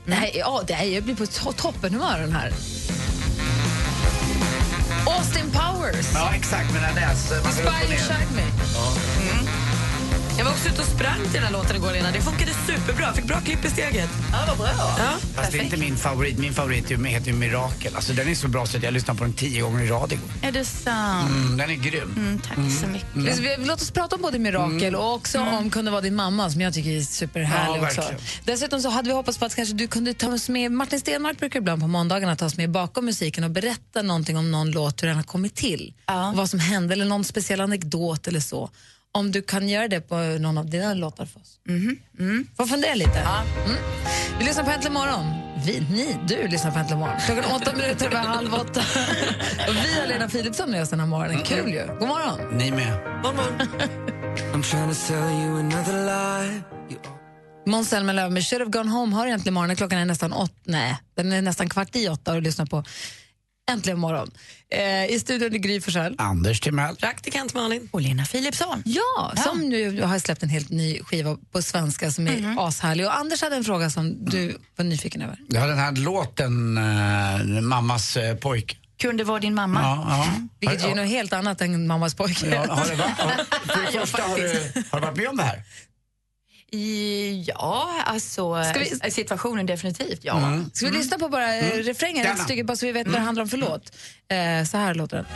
Nej, 0.09 0.33
ja, 0.39 0.63
det 0.67 0.73
är, 0.75 0.85
jag 0.85 1.03
blir 1.03 1.15
på 1.15 1.25
to- 1.25 1.53
toppenhumör 1.53 2.19
den 2.21 2.33
här. 2.33 2.53
Austin 5.07 5.51
Powers. 5.51 6.07
Ja, 6.15 6.31
exakt. 6.35 6.73
Men 6.73 6.83
den 6.83 6.95
läs... 6.95 7.31
man 7.31 7.53
går 7.55 7.63
upp 7.63 7.69
och 7.69 9.36
Jag 10.39 10.45
var 10.45 10.53
också 10.53 10.69
ute 10.69 10.81
och 10.81 10.87
sprang 10.89 11.23
till 11.23 11.33
den 11.33 11.43
här 11.43 11.53
låten 11.53 11.77
igår, 11.77 11.93
Lena. 11.93 12.11
Det 12.11 12.21
funkade 12.21 12.51
superbra. 12.67 13.13
Fick 13.13 13.25
bra 13.25 13.41
klipp 13.41 13.65
i 13.65 13.71
steget. 13.71 14.09
Ja, 14.33 14.39
vad 14.49 14.57
bra. 14.59 14.69
Ja. 14.99 15.13
Fast 15.35 15.53
det 15.53 15.59
är 15.59 15.63
inte 15.63 15.77
min 15.77 15.97
favorit. 15.97 16.39
Min 16.39 16.55
favorit 16.55 16.91
heter 16.91 17.27
ju 17.27 17.33
Mirakel. 17.33 17.97
Alltså 17.97 18.13
den 18.13 18.29
är 18.29 18.35
så 18.35 18.49
bra 18.49 18.67
så 18.67 18.77
att 18.77 18.83
jag 18.83 18.93
lyssnade 18.95 19.19
på 19.19 19.25
den 19.25 19.33
tio 19.33 19.63
gånger 19.63 19.85
i 19.85 19.89
rad 19.89 20.13
igår. 20.13 20.29
Är 20.43 20.53
det 20.53 20.65
sant? 20.65 21.31
Mm, 21.31 21.57
den 21.57 21.71
är 21.71 21.75
grym. 21.75 22.15
Mm, 22.17 22.39
tack 22.41 22.57
så 22.81 22.87
mycket. 22.87 23.39
Vi- 23.39 23.57
Låt 23.67 23.81
oss 23.83 23.91
prata 23.91 24.17
om 24.17 24.23
både 24.23 24.39
Mirakel 24.39 24.95
och 24.95 25.15
också 25.15 25.41
om 25.41 25.71
Kunde 25.71 25.91
vara 25.91 26.01
din 26.01 26.15
mamma 26.15 26.51
som 26.51 26.61
jag 26.61 26.75
tycker 26.75 26.91
är 26.91 27.01
superhärlig 27.03 27.83
Ja, 27.83 27.87
också. 27.87 28.03
Dessutom 28.45 28.81
så 28.81 28.89
hade 28.91 29.09
vi 29.09 29.15
hoppats 29.15 29.39
på 29.39 29.45
att 29.45 29.55
kanske 29.55 29.75
du 29.75 29.87
kunde 29.87 30.15
ta 30.15 30.33
oss 30.33 30.49
med, 30.49 30.73
Martin 30.73 31.01
Stenmark 31.01 31.39
brukar 31.39 31.59
ibland 31.61 31.81
på 31.83 31.89
måndagarna 31.89 32.37
ta 32.37 32.47
oss 32.47 32.57
med 32.57 32.71
bakom 32.71 33.05
musiken 33.05 33.45
och 33.45 33.51
berätta 33.51 34.03
någonting 34.03 34.37
om 34.37 34.51
någon 34.51 34.71
låt, 34.71 35.03
hur 35.03 35.07
den 35.09 35.17
har 35.17 35.23
kommit 35.25 35.55
till. 35.55 35.95
Ja. 36.07 36.31
Och 36.31 36.37
vad 36.37 36.51
som 36.51 36.59
hände 36.61 36.93
eller 36.95 37.05
någon 37.05 37.25
speciell 37.25 37.61
anekdot 37.61 38.29
eller 38.29 38.41
så. 38.41 38.71
Om 39.17 39.33
du 39.33 39.43
kan 39.43 39.69
göra 39.69 39.89
det 39.89 40.01
på 40.01 40.17
någon 40.17 40.59
av 40.59 40.71
dina 40.71 40.95
låtar 40.95 41.27
för 41.27 41.41
oss. 41.41 41.59
Mhm, 41.69 42.47
Får 42.57 42.67
fundera 42.67 42.95
lite. 42.95 43.19
Mm. 43.19 43.77
Vi 44.39 44.45
lyssnar 44.45 44.65
på 44.65 44.71
Äntligen 44.71 44.93
morgon. 44.93 45.25
Vi, 45.67 45.81
ni, 45.81 46.17
du 46.29 46.49
lyssnar 46.49 46.71
på 46.71 46.79
Äntligen 46.79 46.99
morgon. 46.99 47.17
Klockan 47.27 47.45
åtta 47.57 47.73
minuter 47.77 48.07
över 48.07 48.17
halv 48.17 48.55
åtta. 48.55 48.81
och 49.69 49.75
vi 49.75 50.01
har 50.01 50.07
Lena 50.07 50.29
Philipsson 50.29 50.71
med 50.71 50.83
oss 50.83 50.91
den 50.91 51.01
här 51.01 51.07
morgonen. 51.07 51.43
Kul 51.43 51.73
ju. 51.73 51.87
God 51.99 52.09
morgon. 52.09 52.59
Ni 52.59 52.71
med. 52.71 52.93
I'm 54.53 54.63
trying 54.63 54.89
to 54.89 54.95
sell 54.95 55.17
you 55.17 55.59
another 55.59 55.93
lie. 55.93 56.63
You 56.91 57.01
Måns 57.67 57.89
Zelmerlöw 57.89 58.31
med 58.31 58.47
Should 58.47 58.61
have 58.63 58.71
gone 58.71 58.91
home 58.91 59.17
har 59.17 59.27
äntligen 59.27 59.55
morgon. 59.55 59.77
Klockan 59.77 59.99
är 59.99 60.05
nästan 60.05 60.33
åtta. 60.33 60.55
Nej, 60.65 60.97
den 61.15 61.33
är 61.33 61.43
nästan 61.43 61.69
kvart 61.69 61.97
i 61.97 62.09
åtta 62.09 62.31
och 62.31 62.37
du 62.37 62.41
lyssnar 62.41 62.67
på 62.67 62.85
Äntligen 63.71 63.99
morgon. 63.99 64.31
Eh, 64.71 65.07
I 65.15 65.21
studion 65.21 65.55
är 65.55 65.59
Gry 65.59 65.81
Forssell. 65.81 66.15
Anders 66.19 66.61
Timell. 66.61 66.97
Praktikant 66.97 67.55
Malin. 67.55 67.89
Och 67.93 68.01
Lena 68.01 68.25
Philipsson. 68.25 68.83
Ja, 68.87 69.33
som 69.37 69.61
nu 69.61 70.03
har 70.03 70.19
släppt 70.19 70.43
en 70.43 70.49
helt 70.49 70.71
ny 70.71 71.03
skiva 71.03 71.37
på 71.53 71.63
svenska 71.63 72.11
som 72.11 72.27
är 72.29 72.55
ashärlig. 72.69 73.07
Och 73.07 73.17
Anders 73.19 73.43
hade 73.43 73.57
en 73.57 73.65
fråga 73.65 73.91
som 73.91 74.25
du 74.25 74.57
var 74.77 74.85
nyfiken 74.85 75.23
över. 75.23 75.39
Ja, 75.49 75.67
den 75.67 75.79
här 75.79 75.93
låten, 75.93 76.79
eh, 76.79 77.61
Mammas 77.63 78.17
eh, 78.17 78.37
pojk. 78.37 78.79
Kunde 79.01 79.25
vara 79.25 79.39
din 79.41 79.55
mamma. 79.55 79.81
Ja, 79.83 80.07
ja. 80.09 80.27
Vilket 80.61 80.83
ju 80.83 80.85
är 80.87 80.89
ja, 80.89 80.95
något 80.97 81.09
helt 81.11 81.33
annat 81.33 81.61
än 81.61 81.87
mammas 81.87 82.15
pojke. 82.15 82.47
ja, 82.49 82.75
har, 82.75 82.87
det, 82.89 82.95
va- 82.95 83.15
har, 83.19 83.31
för 83.75 83.93
det 83.93 84.01
första, 84.01 84.23
har, 84.23 84.37
du, 84.39 84.73
har 84.91 85.01
du 85.01 85.07
varit 85.07 85.17
med 85.17 85.29
om 85.29 85.37
det 85.37 85.43
här? 85.43 85.63
Ja, 87.47 87.91
alltså 88.07 88.55
vi- 88.75 89.01
eh, 89.03 89.11
situationen 89.11 89.67
definitivt, 89.67 90.25
ja. 90.25 90.61
Ska 90.73 90.87
vi 90.87 90.93
lyssna 90.93 91.19
på 91.19 91.29
bara 91.29 91.55
mm. 91.55 91.83
refrängen 91.83 92.27
ett 92.27 92.43
stycke 92.43 92.65
bara 92.65 92.77
så 92.77 92.87
vi 92.87 92.93
vet 92.93 93.07
vad 93.07 93.17
det 93.17 93.21
handlar 93.21 93.43
om 93.43 93.49
för 93.49 93.57
låt? 93.57 93.93
Eh, 94.29 94.65
så 94.65 94.77
här 94.77 94.95
låter 94.95 95.17
den. 95.17 95.27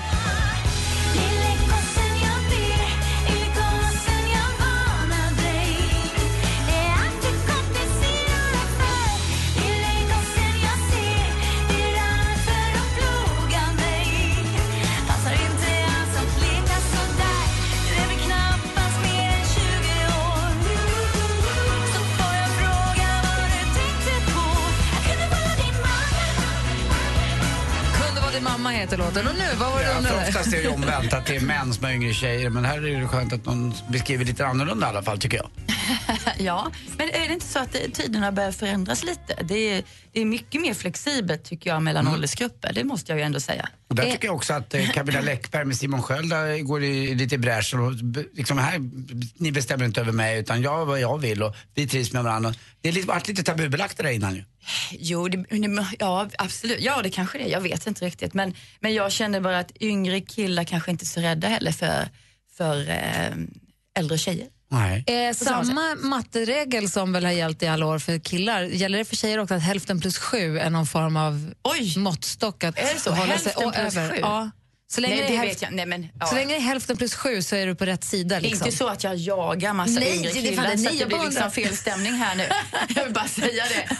Heter 28.81 28.97
låten. 28.99 29.27
Och 29.29 29.35
nu, 29.35 29.45
vad 29.59 29.73
var 29.73 29.81
det 29.81 29.87
Ja, 29.87 30.03
för 30.03 30.29
oftast 30.29 30.47
är 30.47 30.57
det 30.57 30.63
ju 30.63 30.69
omvänt, 30.75 31.13
att 31.13 31.27
det 31.27 31.37
är 31.37 31.41
män 31.41 31.75
som 31.75 31.85
har 31.85 31.93
yngre 31.93 32.15
tjejer. 32.15 32.51
Men 32.51 32.65
här 32.65 32.87
är 32.87 33.01
det 33.01 33.09
skönt 33.09 33.33
att 33.33 33.47
någon 33.47 33.75
beskriver 33.89 34.25
lite 34.25 34.47
annorlunda 34.47 34.87
i 34.87 34.91
alla 34.91 35.03
fall, 35.03 35.19
tycker 35.19 35.37
jag. 35.37 35.49
ja, 36.39 36.71
men 36.99 37.09
är 37.09 37.29
det 37.29 37.35
inte 37.35 37.47
så 37.47 37.59
att 37.59 37.73
tiderna 37.73 38.33
börjar 38.33 38.53
förändras 38.53 39.05
lite? 39.05 39.43
Det 39.45 39.55
är, 39.55 39.83
det 40.13 40.21
är 40.21 40.25
mycket 40.25 40.61
mer 40.61 40.75
flexibelt 40.75 41.45
tycker 41.45 41.71
jag 41.71 41.83
mellan 41.83 42.09
åldersgrupper, 42.09 42.73
det 42.73 42.85
måste 42.85 43.13
jag 43.13 43.19
ju 43.19 43.25
ändå 43.25 43.41
säga. 43.41 43.69
Och 43.89 43.95
där 43.95 44.11
tycker 44.11 44.27
jag 44.29 44.35
också 44.37 44.53
att 44.55 44.75
eh, 44.75 44.91
Camilla 44.91 45.21
Läckberg 45.21 45.65
med 45.65 45.77
Simon 45.77 46.03
Sköld 46.03 46.33
går 46.67 46.83
i, 46.85 47.15
lite 47.15 47.35
i 47.35 47.39
bräschen. 47.39 47.81
Och 47.81 47.93
Liksom 48.35 48.59
här, 48.59 48.79
ni 49.35 49.53
bestämmer 49.53 49.85
inte 49.85 50.01
över 50.01 50.13
mig 50.13 50.39
utan 50.41 50.63
jag 50.63 50.87
vad 50.87 51.01
jag 51.01 51.19
vill 51.19 51.43
och 51.43 51.55
vi 51.75 51.87
trivs 51.89 52.13
med 52.13 52.25
varandra. 52.25 52.55
Det 52.81 52.91
har 52.91 53.03
varit 53.03 53.29
lite 53.29 53.43
tabubelagt 53.43 53.97
det 53.97 54.03
där 54.03 54.11
innan 54.11 54.35
ju. 54.35 54.45
Jo, 54.93 55.29
det- 55.29 55.45
ja 55.99 56.29
absolut. 56.39 56.81
Ja, 56.81 57.03
det 57.03 57.11
kanske 57.11 57.39
det 57.39 57.45
är. 57.45 57.49
Jag 57.49 57.61
vet 57.61 57.87
inte 57.87 58.05
riktigt. 58.07 58.35
Men, 58.35 58.55
men 58.81 58.95
jag 58.95 59.13
känner 59.13 59.41
bara 59.41 59.59
att 59.59 59.73
yngre 59.83 60.21
killar 60.21 60.65
kanske 60.65 60.91
inte 60.91 61.05
är 61.05 61.07
så 61.07 61.21
rädda 61.21 61.49
heller 61.49 61.73
för, 61.73 62.09
för 62.57 62.91
eh, 62.91 63.33
äldre 63.99 64.19
tjejer. 64.19 64.47
Nej. 64.73 65.05
Eh, 65.07 65.35
samma 65.35 65.95
matteregel 65.95 66.91
som 66.91 67.13
väl 67.13 67.25
har 67.25 67.33
gällt 67.33 67.63
i 67.63 67.67
alla 67.67 67.87
år 67.87 67.99
för 67.99 68.19
killar, 68.19 68.63
gäller 68.63 68.99
det 68.99 69.05
för 69.05 69.17
tjejer 69.17 69.39
också 69.39 69.55
att 69.55 69.63
hälften 69.63 70.01
plus 70.01 70.19
sju 70.19 70.59
är 70.59 70.71
någon 70.71 70.87
form 70.87 71.17
av 71.17 71.55
måttstock 71.97 72.65
att 72.65 72.79
Är 72.79 72.95
det 72.95 73.01
så? 73.01 73.11
hålla 73.11 73.33
Hälften 73.33 73.67
och 73.67 73.75
plus 73.75 73.97
över? 73.97 74.11
sju? 74.11 74.17
Ja. 74.21 74.51
Så 74.93 75.01
länge, 75.01 75.15
Nej, 75.15 75.23
det 75.23 75.29
det 75.29 75.37
är 75.37 75.41
vet 75.41 75.49
hälften, 75.49 75.69
jag. 75.69 75.77
Nej, 75.77 75.87
men, 75.87 76.09
ja. 76.21 76.27
så 76.27 76.35
länge 76.35 76.55
det 76.55 76.57
är 76.57 76.61
hälften 76.61 76.97
plus 76.97 77.15
sju 77.15 77.43
så 77.43 77.57
är 77.57 77.67
du 77.67 77.75
på 77.75 77.85
rätt 77.87 78.05
sida. 78.05 78.39
Liksom. 78.39 78.67
Inte 78.67 78.79
så 78.79 78.89
att 78.89 79.05
jag 79.05 79.17
jagar 79.17 79.73
massa 79.73 80.01
Nej, 80.01 80.17
yngre 80.17 80.33
det 80.33 80.41
killar 80.41 80.63
det. 80.71 80.79
så 80.79 80.85
Nej, 80.85 80.93
att 80.93 80.99
det 80.99 81.07
blir 81.07 81.25
liksom 81.31 81.51
fel 81.51 81.77
stämning 81.77 82.13
här 82.13 82.37
nu. 82.37 82.45
Jag 82.97 83.05
vill 83.05 83.13
bara 83.13 83.29
säga 83.29 83.65
det. 83.69 83.97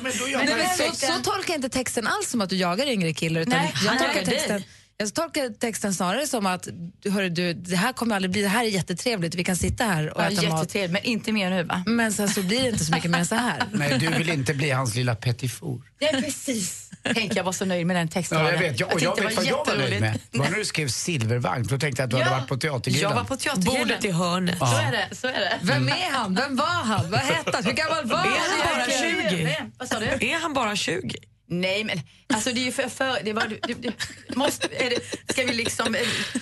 Men 0.00 0.12
då 0.18 0.24
Nej, 0.26 0.54
men 0.78 0.94
så, 0.94 1.06
så 1.06 1.12
tolkar 1.12 1.52
jag 1.54 1.58
inte 1.58 1.68
texten 1.68 2.06
alls 2.06 2.30
som 2.30 2.40
att 2.40 2.50
du 2.50 2.56
jagar 2.56 2.86
yngre 2.86 3.14
killar. 3.14 3.40
Utan 3.40 3.52
Nej, 3.58 3.72
jag, 3.84 3.90
han 3.90 3.98
tolkar 3.98 4.32
jagar 4.32 4.48
dig. 4.48 4.66
Jag 4.98 5.14
tolkar 5.14 5.58
texten 5.58 5.94
snarare 5.94 6.26
som 6.26 6.46
att 6.46 6.68
hörru, 7.10 7.28
du, 7.28 7.52
det 7.54 7.76
här 7.76 7.92
kommer 7.92 8.16
aldrig 8.16 8.30
bli, 8.30 8.42
det 8.42 8.48
här 8.48 8.64
är 8.64 8.68
jättetrevligt, 8.68 9.34
vi 9.34 9.44
kan 9.44 9.56
sitta 9.56 9.84
här 9.84 10.16
och 10.16 10.22
Ja, 10.22 10.30
äta 10.30 10.34
mat. 10.48 10.60
jättetrevligt, 10.60 10.92
men 10.92 11.02
inte 11.02 11.32
mer 11.32 11.50
nu 11.50 11.62
va? 11.62 11.82
Men 11.86 12.12
sen 12.12 12.28
så 12.28 12.42
blir 12.42 12.62
det 12.62 12.68
inte 12.68 12.84
så 12.84 12.92
mycket 12.94 13.10
mer 13.10 13.18
än 13.18 13.26
så 13.26 13.34
här. 13.34 13.62
Nej, 13.72 13.98
du 13.98 14.08
vill 14.08 14.28
inte 14.30 14.54
bli 14.54 14.70
hans 14.70 14.94
lilla 14.94 15.14
petitfour. 15.14 15.82
Ja, 15.98 16.08
precis. 16.12 16.90
Tänk, 17.14 17.36
jag 17.36 17.44
var 17.44 17.52
så 17.52 17.64
nöjd 17.64 17.86
med 17.86 17.96
den 17.96 18.08
texten. 18.08 18.38
Ja, 18.40 18.52
jag 18.52 18.58
vet. 18.58 18.80
Jag, 18.80 18.94
och 18.94 19.00
jag 19.00 19.16
tyckte 19.16 19.28
vet 19.28 19.36
vad 19.36 19.46
jag 19.46 19.66
var 19.66 19.76
nöjd 19.76 20.00
med. 20.00 20.20
Det 20.30 20.38
var 20.38 20.48
när 20.50 20.56
du 20.58 20.64
skrev 20.64 20.88
silvervagn, 20.88 21.66
då 21.66 21.78
tänkte 21.78 22.02
jag 22.02 22.06
att 22.06 22.10
du 22.10 22.16
hade 22.16 22.30
Ja, 22.30 22.36
varit 22.38 22.48
på 22.48 22.56
teatergrillen. 22.56 23.10
Jag 23.10 23.16
var 23.16 23.24
på 23.24 23.36
teatergrillen. 23.36 23.78
Bordet 23.88 24.04
i 24.04 24.10
hörnet. 24.10 24.58
Så 24.58 24.64
är 24.76 24.92
det. 24.92 25.16
Så 25.16 25.26
är 25.26 25.32
det. 25.40 25.58
Vem 25.62 25.88
är 25.88 26.10
han? 26.12 26.34
Vem 26.34 26.56
var 26.56 26.66
han? 26.66 27.10
Vad 27.10 27.20
hette 27.20 27.50
han? 27.54 27.64
Hur 27.64 27.72
gammal 27.72 28.04
var 28.06 28.18
Är 28.18 28.22
han 28.22 28.58
bara 28.74 28.82
han? 28.82 29.30
20? 29.30 29.44
Vem? 29.44 29.72
Vad 29.78 29.88
sa 29.88 29.98
du? 29.98 30.06
Är 30.06 30.40
han 30.40 30.54
bara 30.54 30.76
20? 30.76 31.14
Nej, 31.48 31.84
men 31.84 32.00
alltså 32.26 32.52
det 32.52 32.60
är 32.60 32.64
ju 32.64 32.72
för... 32.72 32.88
för 32.88 33.20
det 33.24 33.32
var, 33.32 33.58
det, 33.62 33.74
det, 33.74 34.36
måste, 34.36 34.68
det, 34.68 35.32
ska 35.32 35.44
vi 35.44 35.52
liksom 35.52 35.94
eh, 35.94 36.00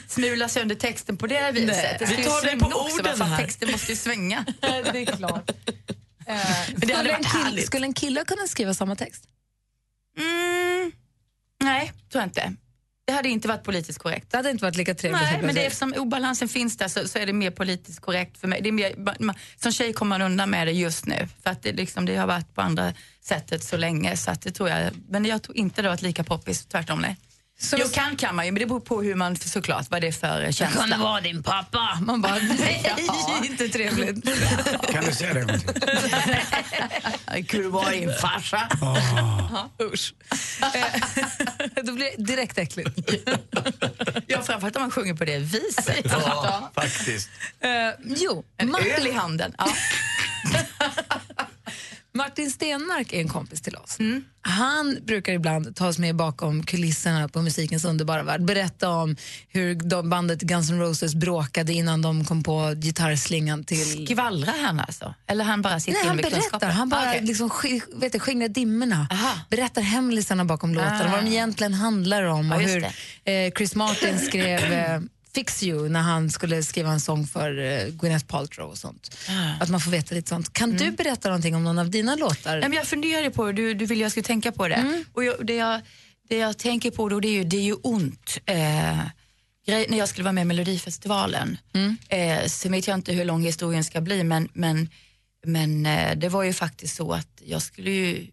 smula 0.09 0.49
sönder 0.49 0.75
texten 0.75 1.17
på 1.17 1.27
det 1.27 1.53
viset? 1.53 1.67
Nej. 1.67 1.97
Det 1.99 2.07
ska 2.07 2.17
Vi 2.17 2.23
ju 2.23 2.29
tar 2.29 2.43
det 2.43 2.59
på 2.59 2.67
också, 2.67 2.99
orden 2.99 3.21
här. 3.21 3.39
Texten 3.39 3.71
måste 3.71 3.93
ju 3.93 3.97
svänga. 3.97 4.45
Det 4.61 4.99
är 4.99 5.17
klart. 5.17 5.51
Eh, 6.27 6.77
skulle, 6.77 6.95
en 6.95 7.05
varit 7.05 7.17
kill, 7.17 7.27
härligt. 7.27 7.67
skulle 7.67 7.87
en 7.87 7.95
kille 7.95 8.25
kunna 8.25 8.47
skriva 8.47 8.75
samma 8.75 8.97
text? 8.97 9.25
Mm, 10.19 10.93
nej, 11.61 11.93
tror 12.13 12.23
jag 12.23 12.29
inte. 12.29 12.55
Det 13.07 13.13
hade 13.13 13.29
inte 13.29 13.49
varit 13.49 13.63
politiskt 13.63 13.99
korrekt. 13.99 14.31
Det 14.31 14.37
hade 14.37 14.51
inte 14.51 14.65
varit 14.65 14.77
lika 14.77 14.95
trevligt. 14.95 15.23
Nej, 15.23 15.43
men 15.43 15.55
det 15.55 15.67
eftersom 15.67 15.95
obalansen 15.97 16.49
finns 16.49 16.77
där 16.77 16.89
så, 16.89 17.09
så 17.09 17.19
är 17.19 17.27
det 17.27 17.33
mer 17.33 17.51
politiskt 17.51 18.01
korrekt 18.01 18.39
för 18.39 18.49
mig. 18.49 18.61
Det 18.63 18.69
är 18.69 18.73
mer, 18.73 18.95
man, 19.19 19.35
som 19.57 19.73
tjej 19.73 19.93
kommer 19.93 20.19
man 20.19 20.27
undan 20.27 20.51
med 20.51 20.67
det 20.67 20.73
just 20.73 21.07
nu. 21.07 21.29
För 21.43 21.51
att 21.51 21.63
det, 21.63 21.73
liksom, 21.73 22.07
det 22.07 22.17
har 22.17 22.27
varit 22.27 22.55
på 22.55 22.61
andra 22.61 22.93
sättet 23.21 23.65
så 23.65 23.77
länge. 23.77 24.17
Så 24.17 24.31
att 24.31 24.43
det 24.43 24.51
tror 24.51 24.69
jag, 24.69 24.91
men 25.09 25.25
jag 25.25 25.43
tror 25.43 25.57
inte 25.57 25.83
det 25.83 25.89
har 25.89 25.93
varit 25.93 26.03
lika 26.03 26.25
poppis, 26.25 26.67
tvärtom 26.67 27.01
nej. 27.01 27.17
Så- 27.59 27.77
jo, 27.81 27.89
kan 27.93 28.17
kan 28.17 28.35
man 28.37 28.45
ju, 28.47 28.53
men 28.53 28.61
det 28.61 28.67
beror 28.67 28.81
på 28.81 29.03
hur 29.03 29.15
man, 29.15 29.37
såklart, 29.37 29.87
vad 29.91 30.01
det 30.01 30.07
är 30.09 30.13
för 30.13 30.53
känsla. 30.53 30.97
vara 30.99 31.21
din 31.21 31.43
pappa. 31.43 31.99
Man 32.01 32.23
bara, 32.23 32.35
nej, 32.59 32.95
inte 33.45 33.69
trevligt. 33.69 34.25
Kan 34.93 35.05
du 35.05 35.13
säga 35.13 35.35
det? 35.35 35.61
Det 37.35 37.43
kunde 37.43 37.69
vara 37.69 37.91
din 37.91 38.11
farsa. 38.21 38.69
Ja, 39.55 39.71
Usch. 39.85 40.15
Då 41.83 41.93
blir 41.93 42.11
det 42.17 42.25
direkt 42.25 42.59
äckligt. 42.59 42.91
Ja, 44.27 44.43
framförallt 44.43 44.77
om 44.77 44.83
man 44.83 44.91
sjunger 44.91 45.15
på 45.15 45.25
det 45.25 45.39
viset. 45.39 46.01
Ja. 46.05 46.71
Faktiskt. 46.75 47.31
Eh, 47.61 47.71
jo, 48.17 48.45
En 48.57 48.75
öl 48.75 49.07
i 49.07 49.13
handen. 49.13 49.55
Ja. 49.59 49.67
Martin 52.17 52.51
Stenmark 52.51 53.13
är 53.13 53.21
en 53.21 53.29
kompis 53.29 53.61
till 53.63 53.77
oss. 53.77 53.99
Mm. 54.01 54.25
Han 54.43 54.99
brukar 55.07 55.33
ibland 55.33 55.77
ta 55.77 55.89
oss 55.89 55.99
med 55.99 56.17
bakom 56.17 56.63
kulisserna 56.67 57.29
på 57.29 57.43
musikens 57.43 57.85
underbara 57.85 58.23
värld. 58.23 58.43
Berätta 58.45 58.89
om 58.89 59.17
hur 59.49 59.75
de 59.75 60.11
bandet 60.11 60.41
Guns 60.41 60.71
N' 60.71 60.81
Roses 60.81 61.15
bråkade 61.15 61.73
innan 61.73 62.03
de 62.03 62.25
kom 62.25 62.43
på 62.43 62.73
gitarrslingan 62.77 63.65
till... 63.65 64.07
Skvallrar 64.07 64.59
han 64.63 64.81
alltså? 64.81 65.15
Eller 65.27 65.45
han 65.45 65.63
bara 65.63 65.81
sitter 65.81 65.99
Nej, 65.99 66.07
han 66.07 66.17
med 66.17 66.25
berättar. 66.25 66.69
Han 66.71 66.89
bara 66.89 67.01
Ah, 67.01 67.11
okej. 67.11 67.23
liksom 67.27 67.51
vet 67.95 68.13
du, 68.13 68.19
skingrar 68.19 68.49
dimmorna. 68.49 69.07
Aha. 69.11 69.33
Berättar 69.51 69.83
hemlisarna 69.83 70.45
bakom 70.45 70.75
låtarna, 70.75 71.05
Ah. 71.05 71.11
vad 71.11 71.25
de 71.25 71.31
egentligen 71.31 71.75
handlar 71.75 72.23
om. 72.23 72.47
Ja, 72.49 72.55
och 72.57 72.63
hur 72.63 72.85
eh, 72.85 73.53
Chris 73.57 73.75
Martin 73.75 74.19
skrev 74.19 74.73
eh, 74.73 75.01
Fix 75.35 75.63
You 75.63 75.89
när 75.89 76.01
han 76.01 76.31
skulle 76.31 76.63
skriva 76.63 76.91
en 76.91 77.01
sång 77.01 77.27
för 77.27 77.59
eh, 77.59 77.87
Gwyneth 77.89 78.27
Paltrow 78.27 78.71
och 78.71 78.79
sånt. 78.79 79.17
Ah. 79.29 79.63
Att 79.63 79.69
man 79.69 79.81
får 79.81 79.91
veta 79.91 80.15
lite 80.15 80.29
sånt. 80.29 80.53
Kan 80.53 80.71
Mm. 80.71 80.85
du 80.85 80.91
berätta 80.91 81.29
någonting 81.29 81.55
om 81.57 81.65
någon 81.65 81.79
av 81.79 81.91
dina 81.91 82.15
låtar? 82.17 82.51
Nej, 82.61 82.69
men 82.69 82.73
jag 82.73 82.87
funderade 82.87 83.31
på 83.31 83.47
det, 83.47 83.53
du, 83.53 83.75
du 83.75 83.87
ville 83.87 84.03
jag 84.03 84.11
skulle 84.11 84.25
tänka 84.25 84.53
på 84.53 84.69
det. 84.69 84.75
Mm. 84.75 85.05
Och 85.13 85.25
jag, 85.25 85.47
det, 85.47 85.55
jag, 85.55 85.81
det 86.29 86.37
jag 86.37 86.59
tänker 86.59 86.91
på 86.91 87.09
då 87.09 87.21
det 87.21 87.29
är 87.29 87.33
ju, 87.33 87.45
det 87.45 87.57
är 87.57 87.63
ju 87.63 87.75
ont. 87.75 88.39
Eh, 88.47 88.99
grej, 89.67 89.87
när 89.89 89.99
jag 89.99 90.09
skulle 90.09 90.25
vara 90.25 90.33
med 90.33 90.43
i 90.43 90.45
Melodifestivalen, 90.45 91.59
Mm. 91.75 91.97
eh, 92.09 92.47
så 92.47 92.69
vet 92.69 92.87
jag 92.87 92.95
inte 92.95 93.13
hur 93.13 93.25
lång 93.25 93.43
historien 93.43 93.85
ska 93.85 94.01
bli 94.01 94.25
men, 94.25 94.49
men, 94.53 94.89
men 95.47 95.87
eh, 95.87 96.17
det 96.17 96.29
var 96.29 96.43
ju 96.43 96.53
faktiskt 96.53 96.97
så 96.97 97.13
att 97.13 97.43
jag 97.45 97.63
skulle 97.63 97.91
ju 97.91 98.27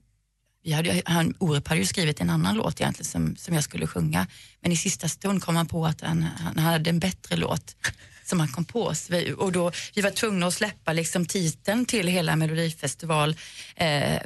vi 0.64 0.72
hade, 0.72 1.02
han, 1.06 1.34
Orup 1.40 1.68
hade 1.68 1.82
ju 1.82 1.86
skrivit 1.86 2.22
en 2.22 2.30
annan 2.30 2.56
låt 2.56 2.82
egentligen 2.82 3.06
som, 3.06 3.36
som 3.36 3.56
jag 3.56 3.64
skulle 3.64 3.88
sjunga. 3.88 4.28
Men 4.62 4.72
i 4.72 4.76
sista 4.76 5.08
stund 5.08 5.44
kom 5.44 5.56
han 5.56 5.68
på 5.68 5.86
att 5.86 6.02
han, 6.02 6.24
han 6.24 6.58
hade 6.58 6.90
en 6.90 7.00
bättre 7.00 7.36
låt 7.36 7.76
som 8.32 8.40
han 8.40 8.50
kom 8.50 8.66
på. 8.66 8.94
Vi, 9.10 9.34
och 9.38 9.52
då, 9.52 9.72
vi 9.96 10.02
var 10.02 10.12
tvungna 10.12 10.48
att 10.48 10.54
släppa 10.54 10.94
liksom 10.94 11.26
titeln 11.26 11.86
till 11.86 12.08
hela 12.08 12.36
Melodifestival 12.36 13.36
eh. 13.76 14.22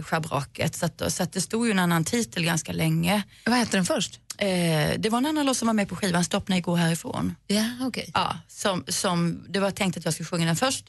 Så, 0.71 0.86
att, 0.86 1.13
så 1.13 1.24
att 1.24 1.34
det 1.34 1.41
stod 1.41 1.65
ju 1.65 1.71
en 1.71 1.80
annan 1.80 2.04
titel 2.04 2.45
ganska 2.45 2.71
länge. 2.71 3.24
Vad 3.45 3.56
hette 3.56 3.78
den 3.78 3.86
först? 3.86 4.19
Eh, 4.38 4.93
det 4.98 5.10
var 5.10 5.17
en 5.17 5.26
annan 5.26 5.45
låt 5.45 5.58
som 5.58 5.65
var 5.65 5.74
med 5.74 5.89
på 5.89 5.95
skivan, 5.95 6.24
Stopp 6.24 6.48
när 6.48 6.58
jag 6.58 6.63
går 6.63 6.76
härifrån. 6.76 7.36
Ja, 7.48 7.69
okej. 7.82 8.12
Ja, 8.13 8.38
som, 8.48 8.84
som, 8.88 9.45
det 9.50 9.60
var 9.60 9.71
tänkt 9.71 9.98
att 9.98 10.06
jag 10.06 10.13
skulle 10.13 10.28
sjunga 10.28 10.45
den 10.45 10.56
först. 10.56 10.86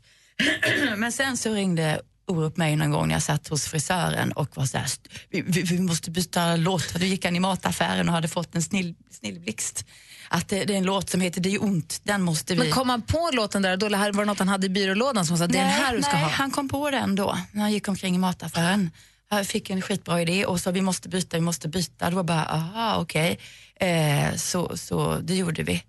Men 0.96 1.12
sen 1.12 1.36
så 1.36 1.54
ringde 1.54 2.00
Orup 2.28 2.56
mig 2.56 2.76
någon 2.76 2.90
gång 2.90 3.08
när 3.08 3.14
jag 3.14 3.22
satt 3.22 3.48
hos 3.48 3.66
frisören 3.66 4.32
och 4.32 4.56
var 4.56 4.66
så 4.66 4.78
här, 4.78 4.84
"St- 4.84 5.10
vi, 5.30 5.40
vi, 5.46 5.62
vi 5.62 5.80
måste 5.80 6.10
byta 6.10 6.56
låt. 6.56 6.94
Då 6.94 7.04
gick 7.04 7.24
han 7.24 7.36
i 7.36 7.40
mataffären 7.40 8.08
och 8.08 8.14
hade 8.14 8.28
fått 8.28 8.54
en 8.54 8.62
snill, 8.62 8.94
snillblixt. 9.10 9.84
Att 10.28 10.48
det, 10.48 10.64
det 10.64 10.72
är 10.74 10.78
en 10.78 10.84
låt 10.84 11.10
som 11.10 11.20
heter 11.20 11.40
Det 11.40 11.54
är 11.54 11.64
ont, 11.64 12.00
den 12.04 12.22
måste 12.22 12.54
vi... 12.54 12.58
Men 12.58 12.70
kom 12.72 12.88
han 12.90 13.02
på 13.02 13.30
låten 13.32 13.62
där 13.62 13.76
då, 13.76 13.86
eller 13.86 14.12
var 14.12 14.22
det 14.22 14.24
något 14.24 14.38
han 14.38 14.48
hade 14.48 14.66
i 14.66 14.70
byrålådan 14.70 15.26
som 15.26 15.38
sa 15.38 15.46
det 15.46 15.58
är 15.58 15.62
den 15.62 15.72
här 15.72 15.96
du 15.96 16.02
ska 16.02 16.12
nej, 16.12 16.22
ha? 16.22 16.28
han 16.30 16.50
kom 16.50 16.68
på 16.68 16.90
den 16.90 17.14
då 17.14 17.38
när 17.52 17.62
han 17.62 17.72
gick 17.72 17.88
omkring 17.88 18.14
i 18.14 18.18
mataffären. 18.18 18.90
Jag 19.30 19.46
fick 19.46 19.70
en 19.70 19.82
skitbra 19.82 20.22
idé 20.22 20.46
och 20.46 20.60
sa 20.60 20.70
vi 20.70 20.80
måste 20.80 21.08
byta, 21.08 21.36
vi 21.36 21.40
måste 21.40 21.68
byta. 21.68 22.10
Det 22.10 22.16
var 22.16 22.22
bara, 22.22 22.44
aha 22.44 22.96
okej. 23.00 23.38
Eh, 23.80 24.34
så, 24.36 24.76
så 24.76 25.18
det 25.18 25.34
gjorde 25.34 25.62
vi. 25.62 25.82